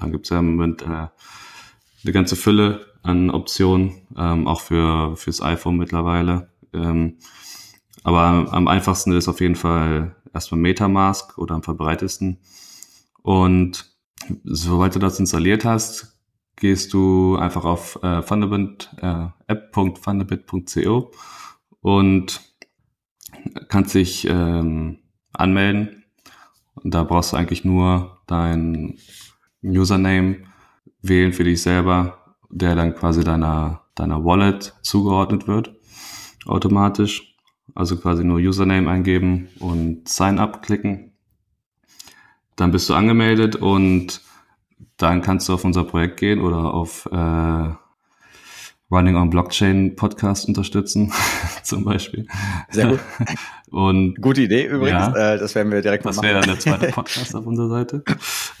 [0.00, 5.42] Dann gibt's ja im Moment äh, eine ganze Fülle an Optionen, ähm, auch für fürs
[5.42, 6.50] iPhone mittlerweile.
[6.72, 7.18] Ähm,
[8.02, 12.38] aber am einfachsten ist auf jeden Fall erstmal Metamask oder am verbreitesten.
[13.22, 13.90] Und
[14.44, 16.18] Sobald du das installiert hast,
[16.56, 21.10] gehst du einfach auf äh, Thunderbit, äh, app.thunderbit.co
[21.80, 22.40] und
[23.68, 24.98] kannst dich ähm,
[25.32, 26.04] anmelden.
[26.74, 28.98] Und da brauchst du eigentlich nur dein
[29.62, 30.44] Username
[31.02, 35.74] wählen für dich selber, der dann quasi deiner, deiner Wallet zugeordnet wird,
[36.46, 37.26] automatisch.
[37.74, 41.10] Also quasi nur Username eingeben und Sign up klicken
[42.60, 44.20] dann bist du angemeldet und
[44.98, 47.74] dann kannst du auf unser Projekt gehen oder auf äh,
[48.90, 51.12] Running on Blockchain Podcast unterstützen,
[51.62, 52.26] zum Beispiel.
[52.70, 53.00] Sehr gut.
[53.70, 55.14] Und Gute Idee übrigens.
[55.14, 56.22] Ja, äh, das werden wir direkt mal machen.
[56.22, 58.02] Das wäre dann der zweite Podcast auf unserer Seite.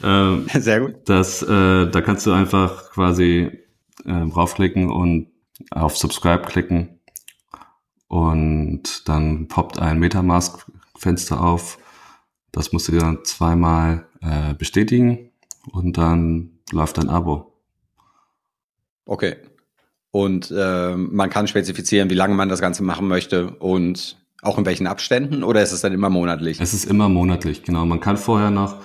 [0.04, 0.94] Ähm, Sehr gut.
[1.06, 3.50] Das, äh, da kannst du einfach quasi
[4.04, 5.26] äh, draufklicken und
[5.72, 7.00] auf Subscribe klicken
[8.06, 11.78] und dann poppt ein Metamask-Fenster auf
[12.52, 15.30] das musst du dir dann zweimal äh, bestätigen
[15.72, 17.54] und dann läuft dein Abo.
[19.04, 19.36] Okay.
[20.12, 24.66] Und äh, man kann spezifizieren, wie lange man das Ganze machen möchte und auch in
[24.66, 26.60] welchen Abständen oder ist es dann immer monatlich?
[26.60, 27.84] Es ist immer monatlich, genau.
[27.86, 28.76] Man kann vorher noch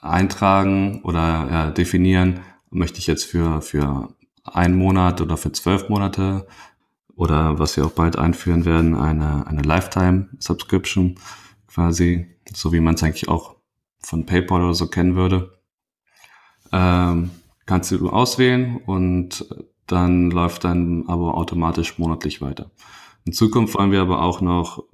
[0.00, 6.46] eintragen oder ja, definieren, möchte ich jetzt für, für einen Monat oder für zwölf Monate
[7.16, 11.16] oder was wir auch bald einführen werden, eine, eine Lifetime Subscription
[11.66, 13.56] quasi so wie man es eigentlich auch
[14.00, 15.58] von PayPal oder so kennen würde.
[16.72, 17.30] Ähm,
[17.66, 19.46] kannst du auswählen und
[19.92, 22.70] dann läuft dein Abo automatisch monatlich weiter.
[23.24, 24.84] In Zukunft wollen wir aber auch noch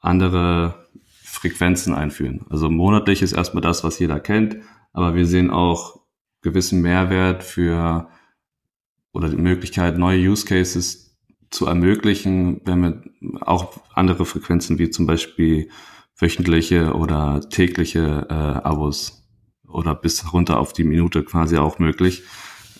[0.00, 0.86] andere
[1.22, 2.46] Frequenzen einführen.
[2.50, 4.56] Also monatlich ist erstmal das, was jeder kennt,
[4.92, 6.00] aber wir sehen auch
[6.40, 8.08] gewissen Mehrwert für
[9.12, 11.16] oder die Möglichkeit, neue Use Cases
[11.50, 13.02] zu ermöglichen, wenn wir
[13.42, 15.68] auch andere Frequenzen wie zum Beispiel
[16.18, 19.28] wöchentliche oder tägliche äh, Abos
[19.68, 22.24] oder bis runter auf die Minute quasi auch möglich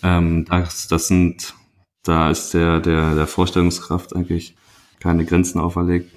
[0.05, 1.55] Ähm, das, das sind,
[2.03, 4.55] da ist der, der, der Vorstellungskraft eigentlich
[4.99, 6.11] keine Grenzen auferlegt.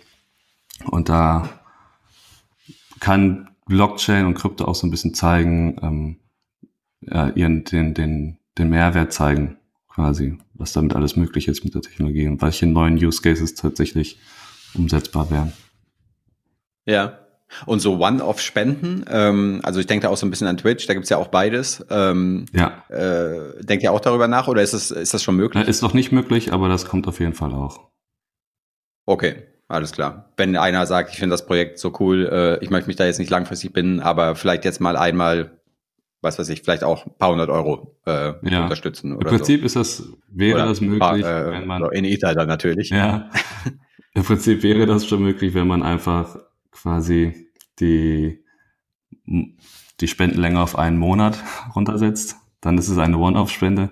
[0.84, 1.48] Und da
[3.00, 6.16] kann Blockchain und Krypto auch so ein bisschen zeigen, ähm,
[7.00, 9.56] ja, ihren, den, den, den Mehrwert zeigen,
[9.88, 14.18] quasi, was damit alles möglich ist mit der Technologie und welche neuen Use Cases tatsächlich
[14.74, 15.54] umsetzbar wären.
[16.84, 17.18] Ja.
[17.66, 20.94] Und so One-Off-Spenden, ähm, also ich denke da auch so ein bisschen an Twitch, da
[20.94, 21.84] gibt's ja auch beides.
[21.90, 22.84] Ähm, ja.
[22.88, 25.66] Äh, denkt ihr auch darüber nach oder ist das, ist das schon möglich?
[25.66, 27.88] Ist noch nicht möglich, aber das kommt auf jeden Fall auch.
[29.06, 29.36] Okay,
[29.68, 30.32] alles klar.
[30.36, 33.18] Wenn einer sagt, ich finde das Projekt so cool, äh, ich möchte mich da jetzt
[33.18, 35.58] nicht langfristig binden, aber vielleicht jetzt mal einmal,
[36.20, 38.64] was weiß ich, vielleicht auch ein paar hundert Euro äh, ja.
[38.64, 39.16] unterstützen.
[39.16, 39.66] Oder Im Prinzip so.
[39.66, 41.90] ist das, wäre oder das möglich, paar, äh, wenn man.
[41.92, 42.90] In Ether dann natürlich.
[42.90, 43.30] Ja.
[44.14, 46.38] Im Prinzip wäre das schon möglich, wenn man einfach
[46.82, 48.44] quasi die,
[49.24, 51.42] die Spendenlänge auf einen Monat
[51.74, 52.36] runtersetzt.
[52.60, 53.90] Dann ist es eine One-Off-Spende.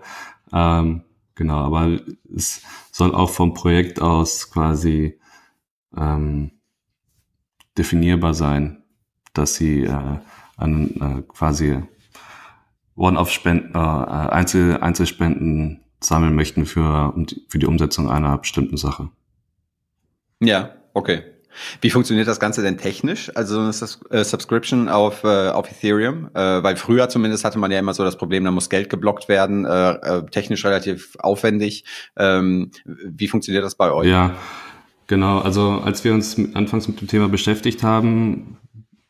[0.53, 1.03] Ähm,
[1.35, 2.01] genau, aber
[2.35, 5.19] es soll auch vom Projekt aus quasi
[5.97, 6.53] ähm,
[7.79, 8.83] definierbar sein,
[9.33, 10.19] dass sie äh,
[10.57, 11.83] an, äh, quasi
[12.97, 17.15] One-Off-Spenden, äh, Einzel Einzelspenden sammeln möchten für,
[17.49, 19.11] für die Umsetzung einer bestimmten Sache.
[20.41, 21.36] Ja, okay.
[21.81, 23.31] Wie funktioniert das Ganze denn technisch?
[23.35, 26.31] Also ist das äh, Subscription auf, äh, auf Ethereum?
[26.35, 29.29] Äh, weil früher zumindest hatte man ja immer so das Problem, da muss Geld geblockt
[29.29, 31.85] werden, äh, äh, technisch relativ aufwendig.
[32.17, 34.09] Ähm, wie funktioniert das bei euch?
[34.09, 34.35] Ja,
[35.07, 35.39] genau.
[35.39, 38.59] Also als wir uns anfangs mit dem Thema beschäftigt haben,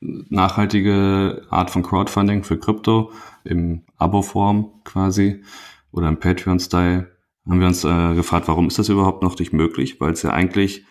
[0.01, 3.13] nachhaltige Art von Crowdfunding für Krypto
[3.45, 5.43] im Abo-Form quasi
[5.93, 7.11] oder im Patreon-Style,
[7.49, 10.01] haben wir uns äh, gefragt, warum ist das überhaupt noch nicht möglich?
[10.01, 10.85] Weil es ja eigentlich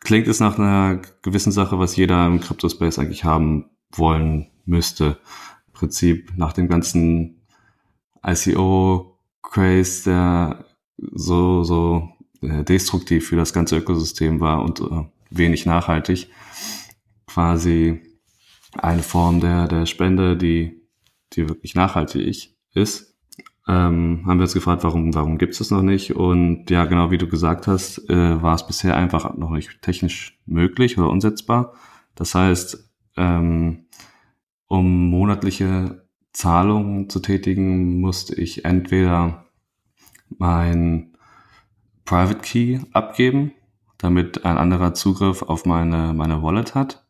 [0.00, 5.18] klingt es nach einer gewissen Sache, was jeder im Crypto-Space eigentlich haben wollen müsste.
[5.66, 7.46] Im Prinzip nach dem ganzen
[8.22, 10.64] ICO-Craze, der
[11.12, 12.08] so, so
[12.42, 16.28] äh, destruktiv für das ganze Ökosystem war und äh, wenig nachhaltig.
[17.26, 18.02] Quasi
[18.72, 20.82] eine Form der, der Spende, die,
[21.32, 23.17] die wirklich nachhaltig ist
[23.68, 26.16] ähm, haben wir uns gefragt, warum, warum gibt es das noch nicht?
[26.16, 30.40] Und ja, genau wie du gesagt hast, äh, war es bisher einfach noch nicht technisch
[30.46, 31.74] möglich oder umsetzbar.
[32.14, 33.86] Das heißt, ähm,
[34.68, 39.44] um monatliche Zahlungen zu tätigen, musste ich entweder
[40.30, 41.16] mein
[42.06, 43.52] Private Key abgeben,
[43.98, 47.04] damit ein anderer Zugriff auf meine, meine Wallet hat.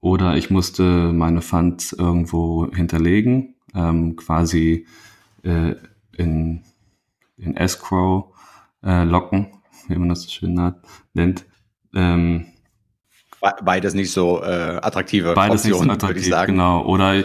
[0.00, 4.86] Oder ich musste meine Funds irgendwo hinterlegen, ähm, quasi
[5.42, 5.74] äh,
[6.16, 6.64] in,
[7.36, 8.34] in Escrow
[8.82, 9.52] äh, locken,
[9.88, 10.74] wie man das so schön
[11.14, 11.44] nennt.
[11.94, 12.46] Ähm,
[13.64, 16.52] beides nicht so äh, attraktive beides Optionen, nicht so attraktiv, würde ich sagen.
[16.52, 16.84] Genau.
[16.84, 17.24] Oder äh,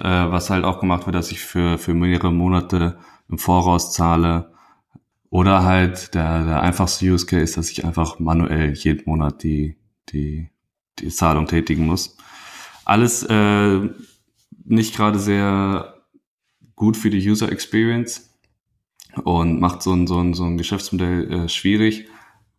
[0.00, 2.98] was halt auch gemacht wird, dass ich für, für mehrere Monate
[3.28, 4.52] im Voraus zahle.
[5.30, 9.76] Oder halt der, der einfachste Use Case, dass ich einfach manuell jeden Monat die,
[10.10, 10.50] die,
[11.00, 12.16] die Zahlung tätigen muss.
[12.84, 13.80] Alles äh,
[14.64, 15.93] nicht gerade sehr
[16.76, 18.30] gut für die User Experience
[19.22, 22.08] und macht so ein, so ein, so ein Geschäftsmodell äh, schwierig.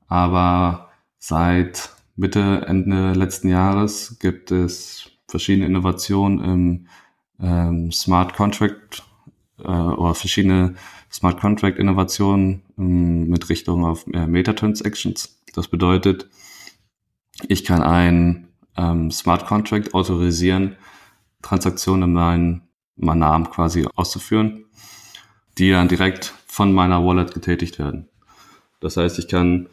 [0.08, 6.88] Aber seit Mitte, Ende letzten Jahres gibt es verschiedene Innovationen im
[7.42, 9.04] ähm, Smart Contract
[9.60, 10.76] äh, oder verschiedene
[11.12, 15.42] Smart Contract Innovationen ähm, mit Richtung auf äh, Meta-Transactions.
[15.54, 16.30] Das bedeutet,
[17.48, 18.48] ich kann ein
[18.78, 20.76] ähm, Smart Contract autorisieren,
[21.42, 22.62] Transaktionen in meinen
[22.96, 24.66] meinen Namen quasi auszuführen,
[25.58, 28.10] die dann direkt von meiner Wallet getätigt werden.
[28.80, 29.68] Das heißt, ich kann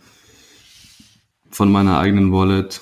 [1.50, 2.80] von meiner eigenen Wallet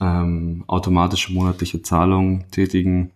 [0.00, 3.12] ähm, automatische monatliche Zahlungen tätigen,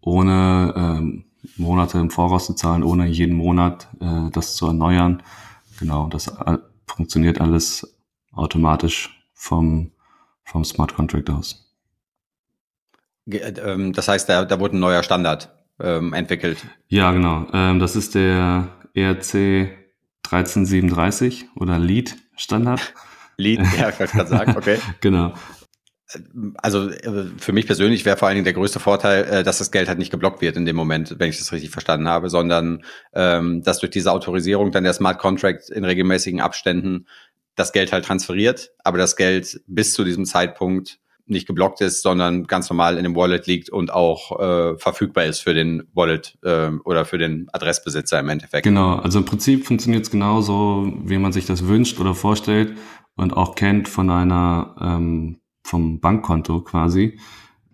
[0.00, 1.24] ohne ähm,
[1.56, 5.22] Monate im Voraus zu zahlen, ohne jeden Monat äh, das zu erneuern.
[5.78, 7.96] Genau, das äh, funktioniert alles
[8.32, 9.92] automatisch vom,
[10.44, 11.67] vom Smart Contract aus.
[13.30, 16.58] Ähm, das heißt, da, da wurde ein neuer Standard ähm, entwickelt.
[16.88, 17.46] Ja, genau.
[17.52, 19.70] Ähm, das ist der ERC
[20.30, 22.94] 1337 oder Lead Standard.
[23.36, 24.78] Lead, ja, ich gerade sagen, okay.
[25.00, 25.32] genau.
[26.56, 29.70] Also äh, für mich persönlich wäre vor allen Dingen der größte Vorteil, äh, dass das
[29.70, 32.82] Geld halt nicht geblockt wird in dem Moment, wenn ich das richtig verstanden habe, sondern
[33.12, 37.06] ähm, dass durch diese Autorisierung dann der Smart Contract in regelmäßigen Abständen
[37.54, 40.98] das Geld halt transferiert, aber das Geld bis zu diesem Zeitpunkt
[41.30, 45.40] nicht geblockt ist, sondern ganz normal in dem Wallet liegt und auch äh, verfügbar ist
[45.40, 48.64] für den Wallet äh, oder für den Adressbesitzer im Endeffekt.
[48.64, 52.76] Genau, also im Prinzip funktioniert es genauso, wie man sich das wünscht oder vorstellt
[53.16, 57.18] und auch kennt von einer ähm, vom Bankkonto quasi.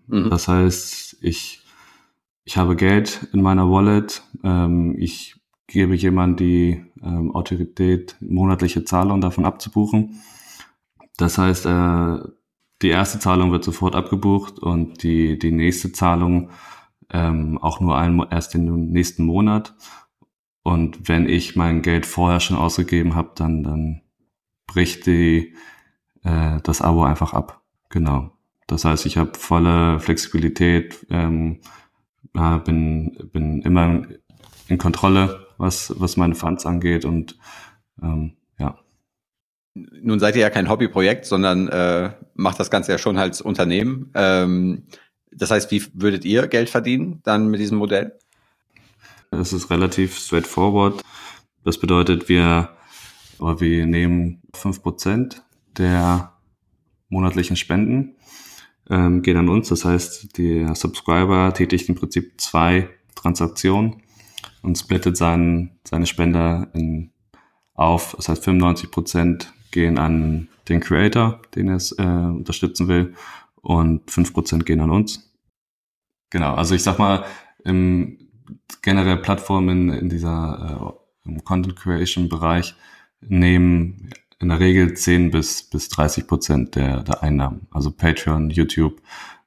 [0.07, 0.31] Mhm.
[0.31, 1.61] Das heißt, ich
[2.45, 5.37] ich habe Geld in meiner Wallet, ähm, ich
[5.67, 10.23] gebe jemand die ähm, Autorität, monatliche Zahlung davon abzubuchen.
[11.17, 12.19] Das heißt, äh,
[12.85, 16.51] die erste Zahlung wird sofort abgebucht und die, die nächste Zahlung
[17.11, 19.75] ähm, auch nur ein, erst den nächsten Monat.
[20.63, 24.03] Und wenn ich mein Geld vorher schon ausgegeben habe, dann, dann
[24.67, 25.55] bricht die,
[26.25, 27.63] äh, das Abo einfach ab.
[27.89, 28.33] Genau.
[28.67, 31.61] Das heißt, ich habe volle Flexibilität, ähm,
[32.35, 34.03] äh, bin, bin immer
[34.69, 37.39] in Kontrolle, was, was meine Funds angeht und
[38.03, 38.44] ähm, ja.
[39.75, 44.11] Nun seid ihr ja kein Hobbyprojekt, sondern äh, macht das Ganze ja schon als Unternehmen.
[44.15, 44.85] Ähm,
[45.33, 48.17] das heißt, wie würdet ihr Geld verdienen dann mit diesem Modell?
[49.31, 51.03] Es ist relativ straightforward.
[51.65, 52.71] Das bedeutet, wir,
[53.39, 55.43] wir nehmen fünf Prozent
[55.77, 56.35] der
[57.09, 58.17] monatlichen Spenden,
[58.91, 59.69] ähm, gehen an uns.
[59.69, 64.03] Das heißt, der Subscriber tätigt im Prinzip zwei Transaktionen
[64.63, 67.11] und splittet seinen, seine Spender in,
[67.75, 68.15] auf.
[68.17, 73.15] Das heißt, 95 Prozent gehen an den Creator, den er äh, unterstützen will,
[73.61, 75.35] und 5% gehen an uns.
[76.31, 77.25] Genau, also ich sag mal,
[77.65, 78.19] im
[78.83, 82.75] generell Plattformen in dieser äh, im Content Creation Bereich
[83.21, 87.67] nehmen in der Regel 10 bis, bis 30 Prozent der, der Einnahmen.
[87.71, 89.01] Also Patreon, YouTube.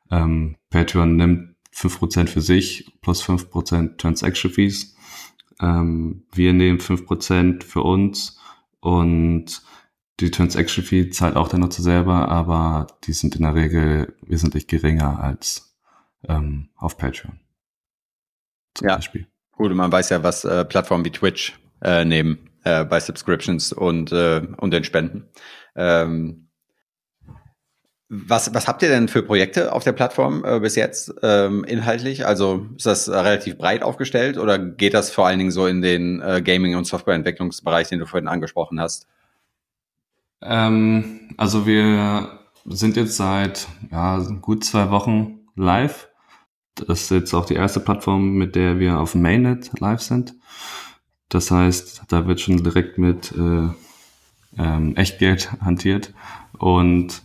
[0.10, 4.96] Ähm, Patreon nimmt 5 Prozent für sich plus 5 Prozent Transaction Fees.
[5.62, 8.40] Ähm, wir nehmen 5 Prozent für uns
[8.80, 9.62] und
[10.20, 14.68] die Transaction Fee zahlt auch der Nutzer selber, aber die sind in der Regel wesentlich
[14.68, 15.78] geringer als
[16.28, 17.40] ähm, auf Patreon.
[18.74, 18.96] Zum ja.
[18.96, 19.28] Beispiel.
[19.52, 24.12] Gut, man weiß ja, was äh, Plattformen wie Twitch äh, nehmen äh, bei Subscriptions und,
[24.12, 25.30] äh, und den Spenden.
[25.76, 26.50] Ähm,
[28.10, 32.26] was, was habt ihr denn für Projekte auf der Plattform äh, bis jetzt ähm, inhaltlich?
[32.26, 35.82] Also ist das äh, relativ breit aufgestellt oder geht das vor allen Dingen so in
[35.82, 39.08] den äh, Gaming- und Softwareentwicklungsbereich, den du vorhin angesprochen hast?
[40.42, 46.10] Ähm, also wir sind jetzt seit ja, gut zwei Wochen live.
[46.76, 50.36] Das ist jetzt auch die erste Plattform, mit der wir auf Mainnet live sind.
[51.30, 53.70] Das heißt, da wird schon direkt mit äh,
[54.58, 56.14] ähm, Echtgeld hantiert.
[56.58, 57.24] Und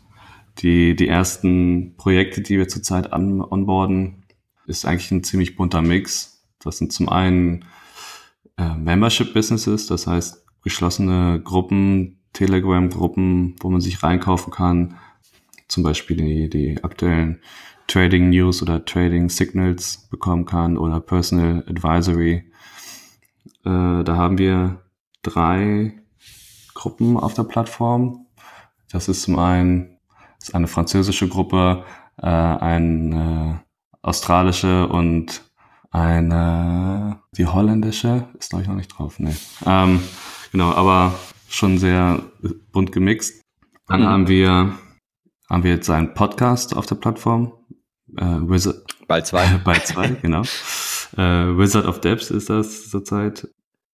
[0.59, 4.25] die, die ersten Projekte, die wir zurzeit an, onboarden,
[4.67, 6.45] ist eigentlich ein ziemlich bunter Mix.
[6.61, 7.65] Das sind zum einen
[8.57, 14.97] äh, Membership-Businesses, das heißt geschlossene Gruppen, Telegram-Gruppen, wo man sich reinkaufen kann.
[15.69, 17.41] Zum Beispiel die, die aktuellen
[17.87, 22.45] Trading News oder Trading Signals bekommen kann oder Personal Advisory.
[23.65, 24.83] Äh, da haben wir
[25.23, 25.95] drei
[26.75, 28.27] Gruppen auf der Plattform.
[28.91, 29.99] Das ist zum einen
[30.41, 31.85] ist eine französische Gruppe,
[32.17, 33.63] äh, eine
[34.03, 35.43] australische und
[35.91, 39.19] eine die holländische ist glaube ich noch nicht drauf.
[39.19, 39.37] Nee.
[39.67, 40.03] Ähm,
[40.51, 41.15] genau, aber
[41.53, 42.23] schon sehr
[42.73, 43.43] bunt gemixt.
[43.87, 44.07] Dann mhm.
[44.07, 44.79] haben wir
[45.49, 47.53] haben wir jetzt einen Podcast auf der Plattform.
[48.17, 48.85] Äh, Wizard.
[49.07, 49.47] Bald zwei.
[49.65, 50.43] Bald zwei, genau.
[51.17, 53.49] Äh, Wizard of Depths ist das zurzeit.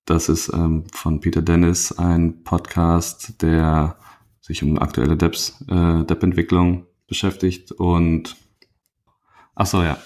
[0.04, 3.98] Das ist ähm, von Peter Dennis ein Podcast, der
[4.40, 8.36] sich um aktuelle Depps, äh, Depp-Entwicklung beschäftigt und
[9.54, 9.98] ach so ja.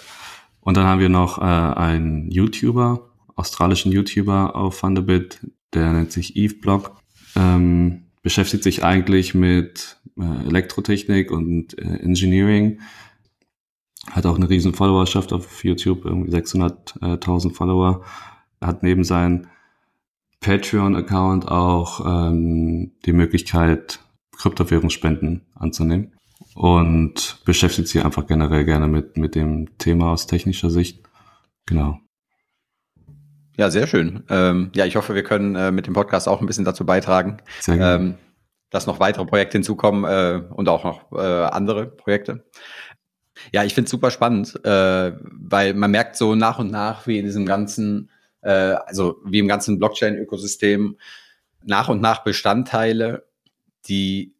[0.60, 6.34] Und dann haben wir noch äh, einen YouTuber, australischen YouTuber auf Thunderbit, der nennt sich
[6.36, 7.01] Eve Blog
[7.36, 12.80] ähm, beschäftigt sich eigentlich mit äh, Elektrotechnik und äh, Engineering.
[14.10, 18.04] Hat auch eine riesen Followerschaft auf YouTube, irgendwie 600.000 Follower.
[18.60, 19.46] Hat neben seinem
[20.40, 24.00] Patreon-Account auch ähm, die Möglichkeit,
[24.36, 26.12] Kryptowährungsspenden anzunehmen
[26.54, 31.00] und beschäftigt sich einfach generell gerne mit, mit dem Thema aus technischer Sicht.
[31.66, 32.00] Genau.
[33.56, 34.24] Ja, sehr schön.
[34.30, 37.38] Ähm, ja, ich hoffe, wir können äh, mit dem Podcast auch ein bisschen dazu beitragen,
[37.68, 38.16] ähm,
[38.70, 42.44] dass noch weitere Projekte hinzukommen äh, und auch noch äh, andere Projekte.
[43.52, 47.18] Ja, ich finde es super spannend, äh, weil man merkt so nach und nach, wie
[47.18, 50.96] in diesem ganzen, äh, also wie im ganzen Blockchain-Ökosystem
[51.64, 53.26] nach und nach Bestandteile,
[53.86, 54.34] die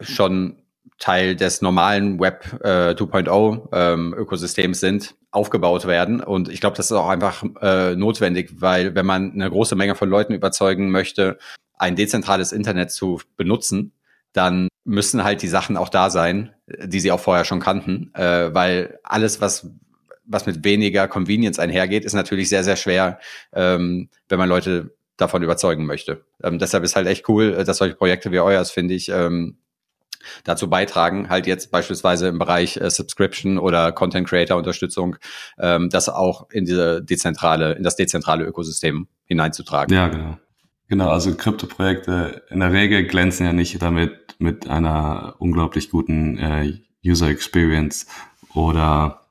[0.00, 0.63] schon
[1.04, 6.22] Teil des normalen Web äh, 2.0 ähm, Ökosystems sind, aufgebaut werden.
[6.22, 9.96] Und ich glaube, das ist auch einfach äh, notwendig, weil wenn man eine große Menge
[9.96, 11.36] von Leuten überzeugen möchte,
[11.76, 13.92] ein dezentrales Internet zu benutzen,
[14.32, 18.54] dann müssen halt die Sachen auch da sein, die sie auch vorher schon kannten, äh,
[18.54, 19.70] weil alles, was
[20.26, 23.18] was mit weniger Convenience einhergeht, ist natürlich sehr, sehr schwer,
[23.52, 26.24] ähm, wenn man Leute davon überzeugen möchte.
[26.42, 29.58] Ähm, deshalb ist halt echt cool, dass solche Projekte wie euers, finde ich, ähm,
[30.44, 35.16] dazu beitragen, halt jetzt beispielsweise im Bereich äh, Subscription oder Content Creator Unterstützung,
[35.58, 39.94] ähm, das auch in diese dezentrale, in das dezentrale Ökosystem hineinzutragen.
[39.94, 40.38] Ja, genau.
[40.88, 46.74] Genau, also Krypto-Projekte in der Regel glänzen ja nicht damit mit einer unglaublich guten äh,
[47.04, 48.06] User Experience
[48.52, 49.24] oder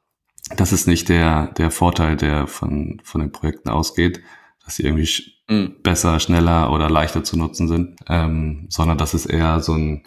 [0.58, 4.22] das ist nicht der, der Vorteil, der von, von den Projekten ausgeht,
[4.66, 5.76] dass sie irgendwie sch mhm.
[5.84, 10.04] besser, schneller oder leichter zu nutzen sind, ähm, sondern das ist eher so ein,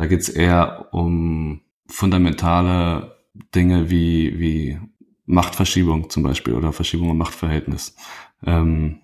[0.00, 3.18] da geht's eher um fundamentale
[3.54, 4.78] Dinge wie, wie
[5.26, 7.94] Machtverschiebung zum Beispiel oder Verschiebung im Machtverhältnis,
[8.46, 9.00] ähm,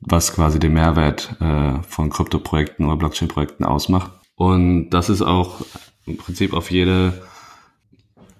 [0.00, 4.10] was quasi den Mehrwert äh, von Krypto-Projekten oder Blockchain-Projekten ausmacht.
[4.34, 5.66] Und das ist auch
[6.06, 7.26] im Prinzip auf jede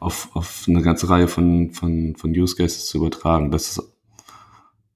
[0.01, 3.51] auf, auf eine ganze Reihe von, von, von Use Cases zu übertragen.
[3.51, 3.83] Das ist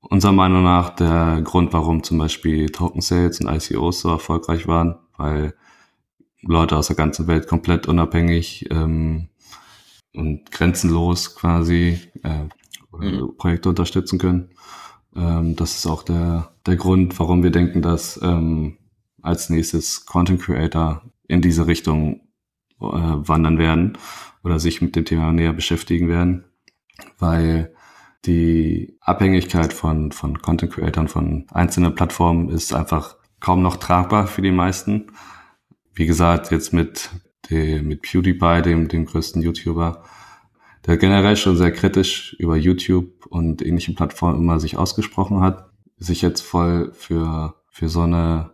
[0.01, 4.97] unserer Meinung nach der Grund, warum zum Beispiel Token Sales und ICOs so erfolgreich waren,
[5.19, 5.53] weil
[6.43, 9.28] Leute aus der ganzen Welt komplett unabhängig ähm,
[10.14, 12.45] und grenzenlos quasi äh,
[12.97, 13.37] mhm.
[13.37, 14.51] Projekte unterstützen können.
[15.14, 18.78] Ähm, das ist auch der, der Grund, warum wir denken, dass ähm,
[19.22, 22.20] als nächstes Content Creator in diese Richtung
[22.80, 23.99] äh, wandern werden
[24.45, 26.45] oder sich mit dem Thema näher beschäftigen werden,
[27.18, 27.74] weil
[28.24, 34.43] die Abhängigkeit von, von Content Creatern von einzelnen Plattformen ist einfach kaum noch tragbar für
[34.43, 35.07] die meisten.
[35.97, 37.09] Wie gesagt, jetzt mit,
[37.49, 40.05] dem, mit PewDiePie, dem, dem größten YouTuber,
[40.87, 46.21] der generell schon sehr kritisch über YouTube und ähnlichen Plattformen immer sich ausgesprochen hat, sich
[46.21, 48.51] jetzt voll für, für so eine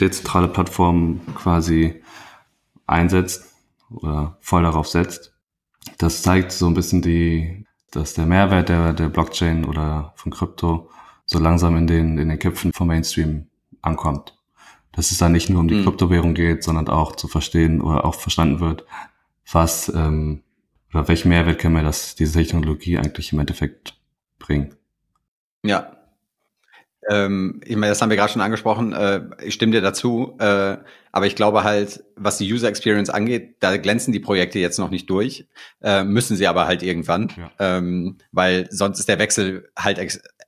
[0.00, 2.02] dezentrale Plattform quasi
[2.86, 3.54] einsetzt
[3.90, 5.34] oder voll darauf setzt.
[5.98, 10.88] Das zeigt so ein bisschen die, dass der Mehrwert der, der Blockchain oder von Krypto
[11.26, 13.48] so langsam in den, in den Köpfen vom Mainstream
[13.82, 14.34] ankommt.
[14.96, 15.84] Dass es da nicht nur um die mhm.
[15.84, 18.84] Kryptowährung geht, sondern auch zu verstehen oder auch verstanden wird,
[19.50, 20.42] was ähm,
[20.92, 23.96] oder welchen Mehrwert kann mir das, diese Technologie eigentlich im Endeffekt
[24.38, 24.74] bringen.
[25.64, 25.94] Ja,
[27.08, 28.92] ähm, ich meine, das haben wir gerade schon angesprochen.
[28.92, 30.36] Äh, ich stimme dir dazu.
[30.38, 30.78] Äh,
[31.14, 34.90] aber ich glaube halt, was die User Experience angeht, da glänzen die Projekte jetzt noch
[34.90, 35.46] nicht durch.
[35.80, 37.30] Äh, müssen sie aber halt irgendwann.
[37.36, 37.52] Ja.
[37.60, 40.00] Ähm, weil sonst ist der Wechsel halt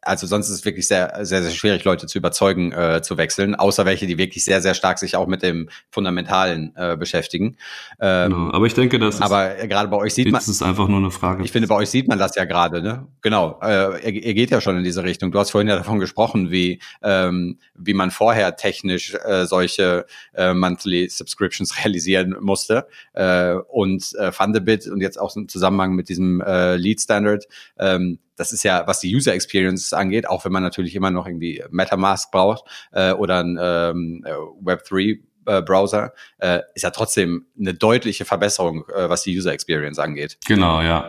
[0.07, 3.55] also sonst ist es wirklich sehr, sehr, sehr schwierig, Leute zu überzeugen, äh, zu wechseln,
[3.55, 7.57] außer welche, die wirklich sehr, sehr stark sich auch mit dem Fundamentalen äh, beschäftigen.
[8.01, 8.53] Ähm, genau.
[8.53, 10.41] Aber ich denke, das aber ist, gerade bei euch sieht man.
[10.41, 11.45] Ist einfach nur eine Frage.
[11.45, 13.07] Ich finde, bei euch sieht man das ja gerade, ne?
[13.21, 13.59] Genau.
[13.63, 15.33] Äh, ihr, ihr geht ja schon in diese Richtung.
[15.33, 20.55] Du hast vorhin ja davon gesprochen, wie, ähm, wie man vorher technisch äh, solche äh,
[20.59, 22.87] Monthly Subscriptions realisieren musste.
[23.13, 27.47] Äh, und äh, Fundabit und jetzt auch im Zusammenhang mit diesem äh, Lead Standard,
[27.79, 31.27] ähm, das ist ja, was die User Experience angeht, auch wenn man natürlich immer noch
[31.27, 34.33] irgendwie MetaMask braucht äh, oder ein ähm, äh,
[34.63, 40.39] Web3 äh, Browser, äh, ist ja trotzdem eine deutliche Verbesserung, was die User Experience angeht.
[40.47, 41.09] Genau, ja.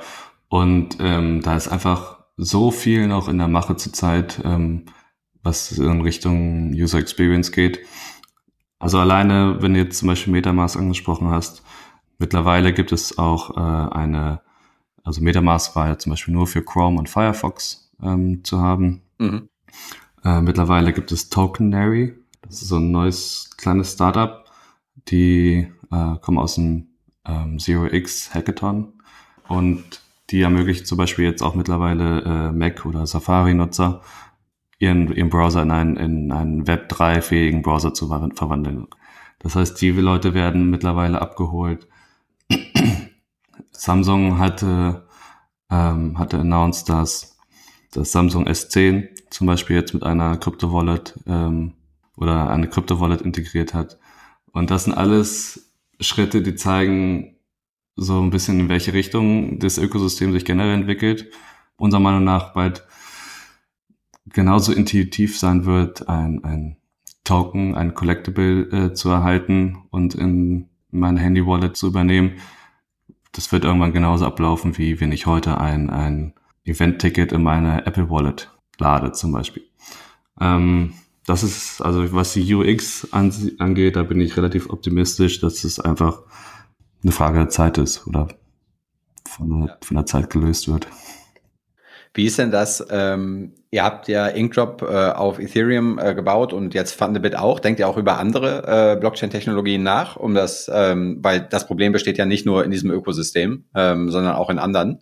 [0.49, 4.85] Und ähm, da ist einfach so viel noch in der Mache zurzeit, ähm,
[5.43, 7.79] was in Richtung User Experience geht.
[8.79, 11.63] Also alleine, wenn du jetzt zum Beispiel MetaMask angesprochen hast,
[12.19, 14.41] mittlerweile gibt es auch äh, eine
[15.07, 19.03] also MetaMask war ja zum Beispiel nur für Chrome und Firefox ähm, zu haben.
[19.19, 19.47] Mhm.
[20.25, 22.13] Äh, mittlerweile gibt es Tokenary.
[22.41, 24.43] Das ist so ein neues kleines Startup.
[25.07, 26.89] Die äh, kommen aus dem
[27.25, 28.95] ähm, Zero X Hackathon
[29.47, 34.01] und die ermöglicht zum Beispiel jetzt auch mittlerweile äh, Mac oder Safari-Nutzer
[34.79, 38.87] ihren, ihren Browser in einen, in einen Web3-fähigen Browser zu verwandeln.
[39.39, 41.87] Das heißt, die Leute werden mittlerweile abgeholt
[43.71, 45.07] Samsung hatte,
[45.69, 47.37] ähm, hatte announced, dass
[47.91, 51.73] das Samsung S10 zum Beispiel jetzt mit einer Crypto-Wallet ähm,
[52.15, 53.97] oder eine Crypto-Wallet integriert hat.
[54.51, 57.35] Und das sind alles Schritte, die zeigen
[57.95, 61.31] so ein bisschen, in welche Richtung das Ökosystem sich generell entwickelt.
[61.77, 62.83] Unserer Meinung nach bald
[64.33, 66.77] genauso intuitiv sein wird, ein, ein
[67.23, 72.33] Token, ein Collectible äh, zu erhalten und in meine Handy-Wallet zu übernehmen,
[73.33, 76.33] das wird irgendwann genauso ablaufen, wie wenn ich heute ein, ein
[76.65, 79.63] Event-Ticket in meine Apple Wallet lade zum Beispiel.
[80.39, 80.93] Ähm,
[81.25, 85.79] das ist, also was die UX an, angeht, da bin ich relativ optimistisch, dass es
[85.79, 86.21] einfach
[87.03, 88.29] eine Frage der Zeit ist oder
[89.27, 90.87] von, von der Zeit gelöst wird.
[92.17, 92.83] Wie ist denn das?
[92.89, 97.59] Ähm, ihr habt ja Inkdrop äh, auf Ethereum äh, gebaut und jetzt Fundabit auch.
[97.59, 102.17] Denkt ihr auch über andere äh, Blockchain-Technologien nach, um das, ähm, weil das Problem besteht
[102.17, 104.97] ja nicht nur in diesem Ökosystem, ähm, sondern auch in anderen?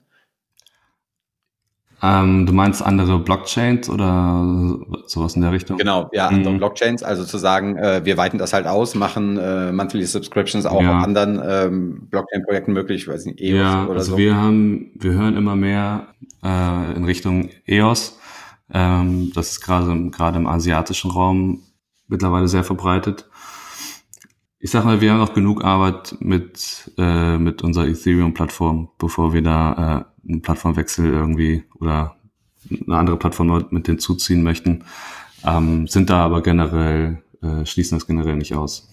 [2.03, 5.77] Ähm, du meinst andere Blockchains oder sowas in der Richtung?
[5.77, 6.57] Genau, ja, andere mhm.
[6.57, 7.03] Blockchains.
[7.03, 10.97] Also zu sagen, äh, wir weiten das halt aus, machen äh, monthly Subscriptions auch ja.
[10.97, 14.17] auf anderen ähm, Blockchain-Projekten möglich, weiß nicht, EOS ja, oder also so.
[14.17, 16.07] Wir haben, wir hören immer mehr
[16.43, 18.19] äh, in Richtung EOS.
[18.73, 21.63] Ähm, das ist gerade gerade im asiatischen Raum
[22.07, 23.25] mittlerweile sehr verbreitet.
[24.65, 29.43] Ich sag mal, wir haben noch genug Arbeit mit äh, mit unserer Ethereum-Plattform, bevor wir
[29.43, 32.15] da äh, einen Plattformwechsel irgendwie oder
[32.71, 34.83] eine andere Plattform mit hinzuziehen möchten,
[35.45, 38.89] ähm, sind da aber generell, äh, schließen das generell nicht aus.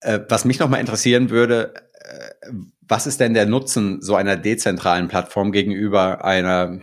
[0.00, 5.06] Äh, was mich nochmal interessieren würde, äh, was ist denn der Nutzen so einer dezentralen
[5.06, 6.80] Plattform gegenüber einer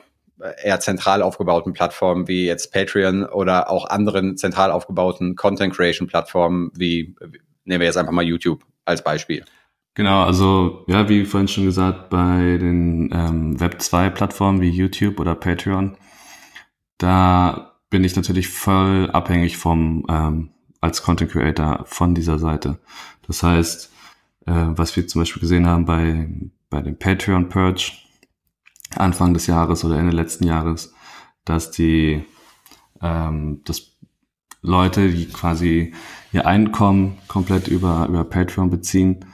[0.63, 6.71] eher zentral aufgebauten Plattformen wie jetzt Patreon oder auch anderen zentral aufgebauten Content Creation Plattformen
[6.75, 7.13] wie,
[7.67, 9.43] nehmen wir jetzt einfach mal YouTube als Beispiel?
[9.93, 15.19] Genau, also ja, wie vorhin schon gesagt, bei den ähm, Web 2 Plattformen wie YouTube
[15.19, 15.97] oder Patreon,
[16.99, 20.49] da bin ich natürlich voll abhängig vom ähm,
[20.81, 22.79] als Content Creator von dieser Seite.
[23.25, 23.91] Das heißt,
[24.45, 26.29] äh, was wir zum Beispiel gesehen haben bei
[26.69, 27.93] bei dem Patreon Purge
[28.95, 30.93] Anfang des Jahres oder Ende letzten Jahres,
[31.43, 32.23] dass die
[33.01, 33.96] ähm, dass
[34.67, 35.93] Leute, die quasi
[36.31, 39.25] ihr Einkommen komplett über über Patreon beziehen,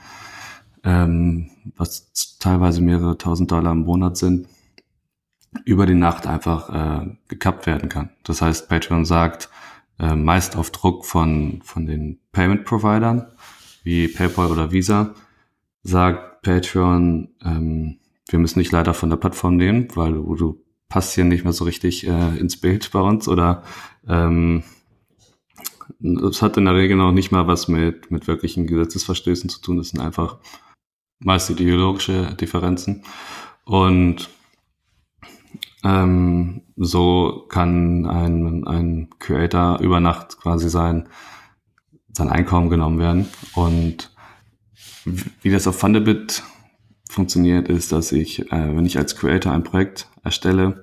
[0.84, 4.46] ähm, was teilweise mehrere tausend Dollar im Monat sind,
[5.64, 6.70] über die Nacht einfach
[7.02, 8.10] äh, gekappt werden kann.
[8.22, 9.50] Das heißt, Patreon sagt,
[9.98, 13.26] äh, meist auf Druck von, von den Payment-Providern,
[13.82, 15.14] wie PayPal oder Visa,
[15.82, 21.14] sagt Patreon, ähm, wir müssen dich leider von der Plattform nehmen, weil du, du passt
[21.14, 23.62] hier nicht mehr so richtig äh, ins Bild bei uns oder
[24.08, 24.64] ähm,
[26.00, 29.78] es hat in der Regel noch nicht mal was mit, mit wirklichen Gesetzesverstößen zu tun.
[29.78, 30.38] Das sind einfach
[31.18, 33.02] meist ideologische Differenzen.
[33.64, 34.28] Und
[35.84, 41.08] ähm, so kann ein, ein Creator über Nacht quasi sein,
[42.12, 43.28] sein Einkommen genommen werden.
[43.54, 44.14] Und
[45.42, 46.42] wie das auf Fundabit
[47.10, 50.82] funktioniert, ist, dass ich, äh, wenn ich als Creator ein Projekt erstelle,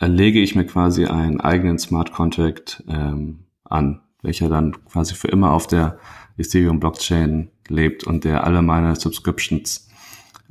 [0.00, 5.52] lege ich mir quasi einen eigenen Smart Contract ähm, an, welcher dann quasi für immer
[5.52, 5.98] auf der
[6.36, 9.88] Ethereum Blockchain lebt und der alle meine Subscriptions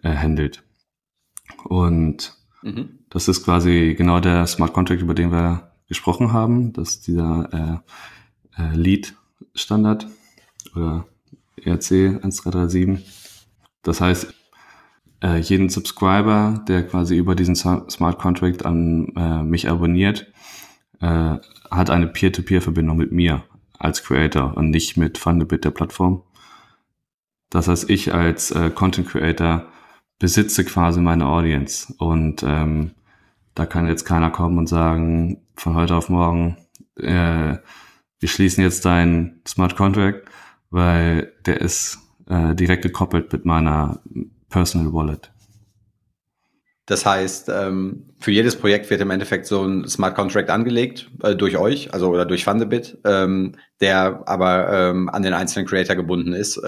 [0.03, 0.63] äh, handelt.
[1.63, 2.99] Und mhm.
[3.09, 6.73] das ist quasi genau der Smart Contract, über den wir gesprochen haben.
[6.73, 7.81] Das ist dieser
[8.57, 9.15] äh, äh, Lead
[9.53, 10.07] Standard
[10.75, 11.05] oder
[11.57, 12.99] ERC 1337.
[13.83, 14.33] Das heißt,
[15.23, 20.31] äh, jeden Subscriber, der quasi über diesen Smart Contract an äh, mich abonniert,
[21.01, 21.37] äh,
[21.69, 23.43] hat eine Peer-to-Peer-Verbindung mit mir
[23.77, 26.23] als Creator und nicht mit Fundabit der Plattform.
[27.49, 29.65] Das heißt, ich als äh, Content Creator
[30.19, 32.91] besitze quasi meine Audience und ähm,
[33.55, 36.57] da kann jetzt keiner kommen und sagen, von heute auf morgen,
[36.95, 37.57] äh,
[38.19, 40.29] wir schließen jetzt deinen Smart Contract,
[40.69, 41.97] weil der ist
[42.27, 43.99] äh, direkt gekoppelt mit meiner
[44.49, 45.30] Personal Wallet.
[46.91, 51.37] Das heißt, ähm, für jedes Projekt wird im Endeffekt so ein Smart Contract angelegt äh,
[51.37, 56.33] durch euch, also oder durch Fundabit, ähm, der aber ähm, an den einzelnen Creator gebunden
[56.33, 56.61] ist.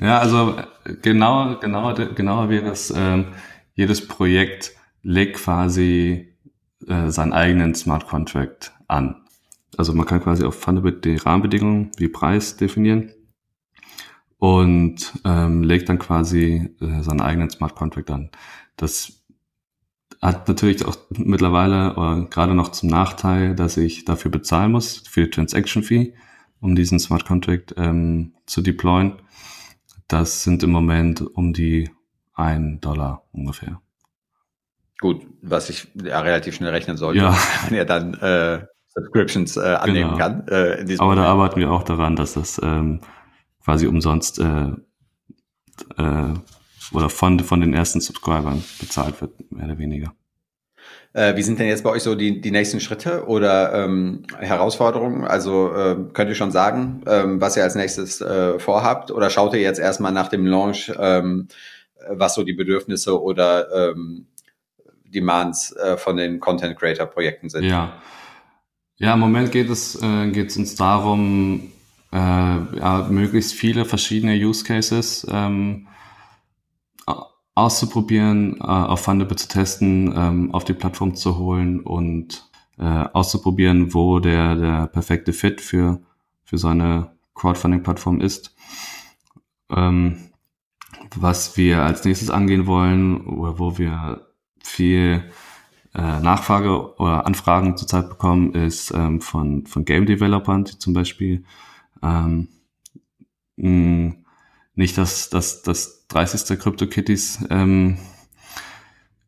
[0.00, 0.54] Ja, also
[1.02, 2.94] genau, genau, genauer wäre es,
[3.74, 4.72] jedes Projekt
[5.02, 6.36] legt quasi
[6.86, 9.16] äh, seinen eigenen Smart Contract an.
[9.76, 13.10] Also man kann quasi auf Fundabit die Rahmenbedingungen wie Preis definieren
[14.38, 18.30] und legt dann quasi äh, seinen eigenen Smart Contract an.
[18.76, 19.23] Das
[20.24, 25.24] hat natürlich auch mittlerweile äh, gerade noch zum Nachteil, dass ich dafür bezahlen muss, für
[25.24, 26.14] die Transaction Fee,
[26.60, 29.20] um diesen Smart Contract ähm, zu deployen.
[30.08, 31.90] Das sind im Moment um die
[32.34, 33.80] ein Dollar ungefähr.
[35.00, 37.36] Gut, was ich ja relativ schnell rechnen sollte, ja.
[37.68, 38.64] wenn er dann äh,
[38.94, 40.18] Subscriptions äh, annehmen genau.
[40.18, 40.48] kann.
[40.48, 41.18] Äh, Aber Moment.
[41.18, 43.00] da arbeiten wir auch daran, dass das ähm,
[43.62, 44.68] quasi umsonst äh,
[45.98, 46.34] äh,
[46.92, 50.14] oder von, von den ersten Subscribern bezahlt wird, mehr oder weniger.
[51.14, 55.24] Äh, wie sind denn jetzt bei euch so die, die nächsten Schritte oder ähm, Herausforderungen?
[55.24, 59.54] Also äh, könnt ihr schon sagen, ähm, was ihr als nächstes äh, vorhabt oder schaut
[59.54, 61.46] ihr jetzt erstmal nach dem Launch, ähm,
[62.08, 64.26] was so die Bedürfnisse oder ähm,
[65.04, 67.64] Demands äh, von den Content Creator Projekten sind?
[67.64, 67.94] Ja.
[68.96, 71.72] Ja, im Moment geht es, äh, geht es uns darum,
[72.12, 75.88] äh, ja, möglichst viele verschiedene Use Cases ähm,
[77.54, 83.94] auszuprobieren, äh, auf Fundable zu testen, ähm, auf die Plattform zu holen und äh, auszuprobieren,
[83.94, 86.00] wo der, der perfekte Fit für,
[86.44, 88.54] für so eine Crowdfunding-Plattform ist.
[89.70, 90.30] Ähm,
[91.16, 94.26] was wir als nächstes angehen wollen, oder wo wir
[94.62, 95.30] viel
[95.94, 101.44] äh, Nachfrage oder Anfragen zurzeit bekommen, ist ähm, von, von Game Developern, die zum Beispiel
[102.02, 102.48] ähm,
[103.56, 104.14] mh,
[104.74, 106.58] nicht das, das, das 30.
[106.58, 107.98] CryptoKitties ähm,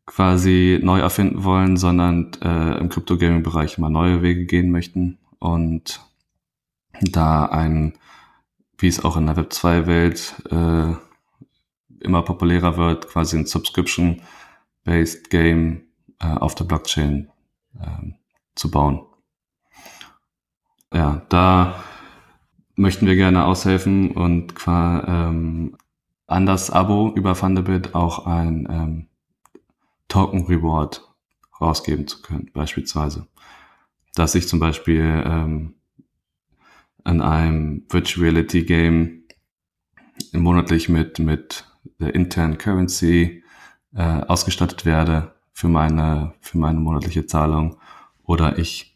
[0.05, 6.01] quasi neu erfinden wollen, sondern äh, im Crypto-Gaming-Bereich mal neue Wege gehen möchten und
[7.01, 7.93] da ein,
[8.77, 10.95] wie es auch in der Web2-Welt äh,
[11.99, 15.83] immer populärer wird, quasi ein Subscription-based Game
[16.19, 17.29] äh, auf der Blockchain
[17.79, 18.13] äh,
[18.55, 19.05] zu bauen.
[20.93, 21.83] Ja, da
[22.75, 25.77] möchten wir gerne aushelfen und qua, ähm,
[26.27, 29.07] an das Abo über Thunderbit auch ein ähm,
[30.07, 31.07] Token Reward
[31.59, 33.27] rausgeben zu können, beispielsweise.
[34.13, 35.75] Dass ich zum Beispiel ähm,
[37.03, 39.23] an einem Virtual Reality Game
[40.33, 41.65] monatlich mit, mit
[41.99, 43.43] der internen Currency
[43.95, 47.77] äh, ausgestattet werde für meine, für meine monatliche Zahlung
[48.23, 48.95] oder ich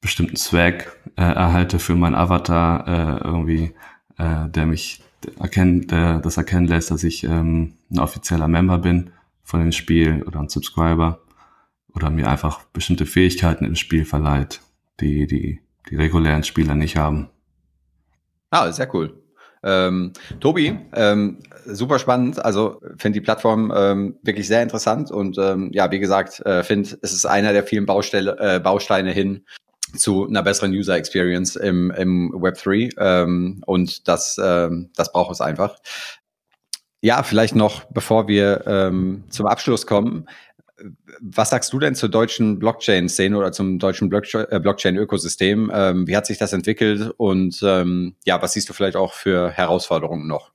[0.00, 3.74] bestimmten Swag äh, erhalte für meinen Avatar äh, irgendwie,
[4.18, 5.02] äh, der mich
[5.38, 9.10] erkennt, der das erkennen lässt, dass ich ähm, ein offizieller Member bin
[9.42, 11.20] von dem Spiel oder ein Subscriber
[11.94, 14.60] oder mir einfach bestimmte Fähigkeiten im Spiel verleiht,
[15.00, 15.60] die die,
[15.90, 17.28] die regulären Spieler nicht haben.
[18.50, 19.20] Ah, sehr cool.
[19.64, 22.44] Ähm, Tobi, ähm, super spannend.
[22.44, 26.98] Also finde die Plattform ähm, wirklich sehr interessant und ähm, ja, wie gesagt, äh, finde
[27.00, 29.44] es ist einer der vielen Baustelle, äh, Bausteine hin
[29.96, 35.32] zu einer besseren User Experience im, im Web 3 ähm, und das, ähm, das braucht
[35.32, 35.76] es einfach.
[37.00, 40.26] Ja, vielleicht noch, bevor wir ähm, zum Abschluss kommen,
[41.20, 45.70] was sagst du denn zur deutschen Blockchain-Szene oder zum deutschen äh, Blockchain-Ökosystem?
[45.72, 49.50] Ähm, wie hat sich das entwickelt und ähm, ja, was siehst du vielleicht auch für
[49.50, 50.50] Herausforderungen noch?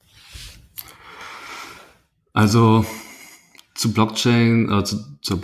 [2.33, 2.85] Also
[3.75, 5.39] zu Blockchain, äh, zu, zur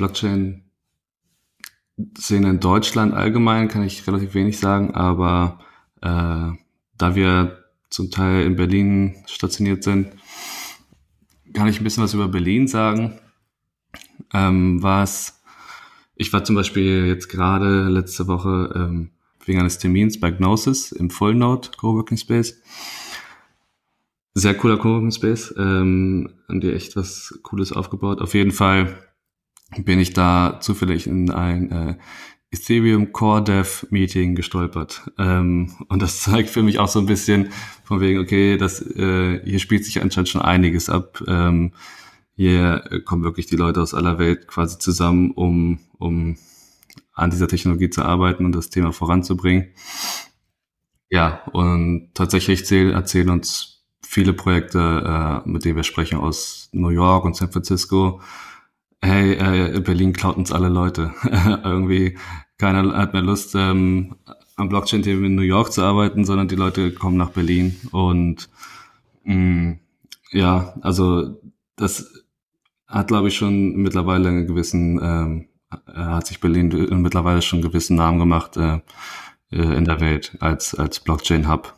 [1.97, 5.59] Blockchain-Szene in Deutschland allgemein kann ich relativ wenig sagen, aber
[6.01, 6.51] äh,
[6.97, 10.11] da wir zum Teil in Berlin stationiert sind,
[11.53, 13.19] kann ich ein bisschen was über Berlin sagen
[14.33, 15.41] ähm, war es,
[16.15, 19.11] ich war zum Beispiel jetzt gerade letzte Woche ähm,
[19.45, 22.59] wegen eines Termins bei Gnosis im Full Node Coworking Space.
[24.33, 28.19] Sehr cooler Coworking Space, ähm, haben die echt was Cooles aufgebaut.
[28.19, 28.97] Auf jeden Fall
[29.78, 31.95] bin ich da zufällig in ein äh,
[32.51, 35.11] Ethereum Core Dev Meeting gestolpert.
[35.18, 37.51] Ähm, und das zeigt für mich auch so ein bisschen
[37.84, 41.24] von wegen, okay, das, äh, hier spielt sich anscheinend schon einiges ab.
[41.28, 41.74] Ähm,
[42.36, 46.38] hier kommen wirklich die Leute aus aller Welt quasi zusammen, um, um
[47.13, 49.70] an dieser Technologie zu arbeiten und das Thema voranzubringen.
[51.09, 56.89] Ja, und tatsächlich erzählen, erzählen uns viele Projekte, äh, mit denen wir sprechen, aus New
[56.89, 58.22] York und San Francisco.
[59.06, 61.14] Hey, äh, Berlin klaut uns alle Leute.
[61.64, 62.18] Irgendwie
[62.58, 64.16] keiner hat mehr Lust, ähm,
[64.56, 67.80] am Blockchain-Thema in New York zu arbeiten, sondern die Leute kommen nach Berlin.
[67.91, 68.49] Und
[69.24, 69.80] mh, mm,
[70.32, 71.39] ja, also
[71.76, 72.24] das
[72.88, 75.49] hat, glaube ich, schon mittlerweile einen gewissen, ähm,
[75.86, 76.70] hat sich Berlin
[77.03, 78.80] mittlerweile schon einen gewissen Namen gemacht äh,
[79.51, 81.76] äh, in der Welt als, als Blockchain-Hub.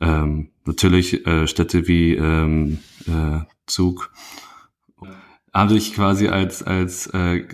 [0.00, 4.10] Ähm, natürlich äh, Städte wie ähm, äh, Zug
[5.54, 7.46] haben sich quasi als, als äh,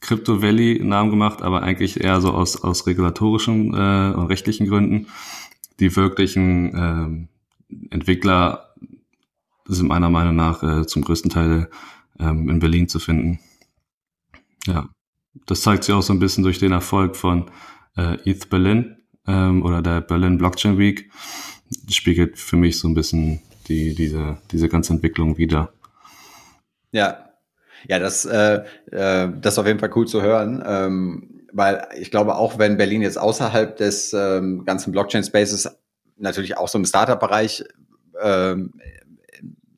[0.00, 5.08] Crypto Valley Namen gemacht, aber eigentlich eher so aus, aus regulatorischen äh, und rechtlichen Gründen.
[5.80, 7.28] Die wirklichen
[7.68, 8.74] äh, Entwickler
[9.66, 11.68] sind meiner Meinung nach äh, zum größten Teil
[12.18, 13.40] ähm, in Berlin zu finden.
[14.66, 14.88] Ja,
[15.46, 17.50] das zeigt sich auch so ein bisschen durch den Erfolg von
[17.96, 21.10] äh, ETH Berlin ähm, oder der Berlin Blockchain Week.
[21.84, 25.72] Das spiegelt für mich so ein bisschen die, diese, diese ganze Entwicklung wieder.
[26.92, 27.28] Ja,
[27.86, 32.10] ja, das, äh, äh, das ist auf jeden Fall cool zu hören, ähm, weil ich
[32.10, 35.78] glaube, auch wenn Berlin jetzt außerhalb des ähm, ganzen Blockchain-Spaces
[36.16, 37.64] natürlich auch so im Startup-Bereich
[38.20, 38.72] ähm,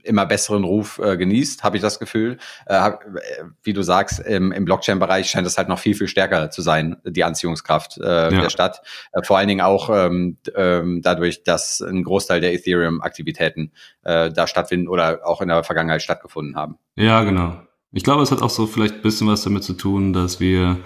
[0.04, 2.38] immer besseren Ruf äh, genießt, habe ich das Gefühl.
[2.66, 6.08] Äh, hab, äh, wie du sagst, im, im Blockchain-Bereich scheint es halt noch viel, viel
[6.08, 8.40] stärker zu sein, die Anziehungskraft äh, ja.
[8.42, 8.82] der Stadt.
[9.12, 13.72] Äh, vor allen Dingen auch ähm, ähm, dadurch, dass ein Großteil der Ethereum-Aktivitäten
[14.02, 16.78] äh, da stattfinden oder auch in der Vergangenheit stattgefunden haben.
[16.96, 17.60] Ja, genau.
[17.92, 20.78] Ich glaube, es hat auch so vielleicht ein bisschen was damit zu tun, dass wir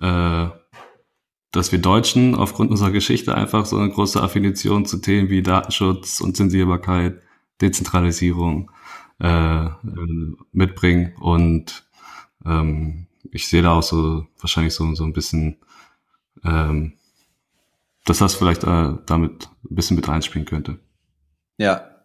[0.00, 0.48] äh,
[1.50, 6.20] dass wir Deutschen aufgrund unserer Geschichte einfach so eine große Affinition zu Themen wie Datenschutz
[6.20, 7.22] und Zensierbarkeit
[7.60, 8.70] Dezentralisierung
[9.20, 9.72] äh, äh,
[10.52, 11.14] mitbringen.
[11.20, 11.86] Und
[12.44, 15.58] ähm, ich sehe da auch so wahrscheinlich so, so ein bisschen,
[16.44, 16.94] ähm,
[18.04, 20.78] dass das vielleicht äh, damit ein bisschen mit reinspielen könnte.
[21.58, 21.98] Ja,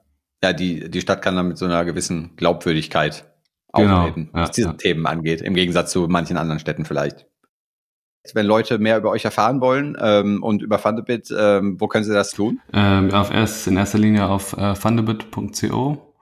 [0.43, 3.31] ja, die, die Stadt kann dann mit so einer gewissen Glaubwürdigkeit
[3.73, 4.73] genau, auftreten, ja, was diese ja.
[4.73, 7.27] Themen angeht, im Gegensatz zu manchen anderen Städten vielleicht.
[8.33, 12.13] Wenn Leute mehr über euch erfahren wollen ähm, und über Fundabit, ähm, wo können sie
[12.13, 12.61] das tun?
[12.71, 16.13] Ähm, auf erst, in erster Linie auf äh, fundabit.co.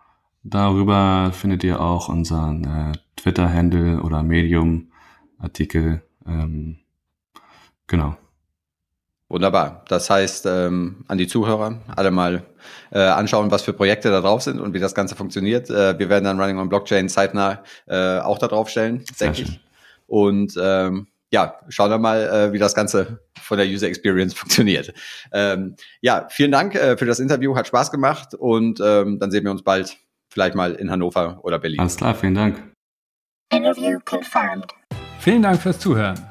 [0.43, 6.01] Darüber findet ihr auch unseren äh, Twitter-Handle oder Medium-Artikel.
[6.25, 6.79] Ähm,
[7.85, 8.15] genau.
[9.29, 9.85] Wunderbar.
[9.87, 12.43] Das heißt, ähm, an die Zuhörer alle mal
[12.91, 15.69] äh, anschauen, was für Projekte da drauf sind und wie das Ganze funktioniert.
[15.69, 19.59] Äh, wir werden dann Running on Blockchain zeitnah äh, auch da drauf stellen, denke ich.
[20.07, 24.93] Und ähm, ja, schauen wir mal, äh, wie das Ganze von der User Experience funktioniert.
[25.31, 29.43] Ähm, ja, vielen Dank äh, für das Interview, hat Spaß gemacht und ähm, dann sehen
[29.45, 29.97] wir uns bald
[30.29, 31.79] vielleicht mal in Hannover oder Berlin.
[31.79, 32.61] Alles klar, vielen Dank.
[33.51, 34.67] Interview confirmed.
[35.19, 36.30] Vielen Dank fürs Zuhören.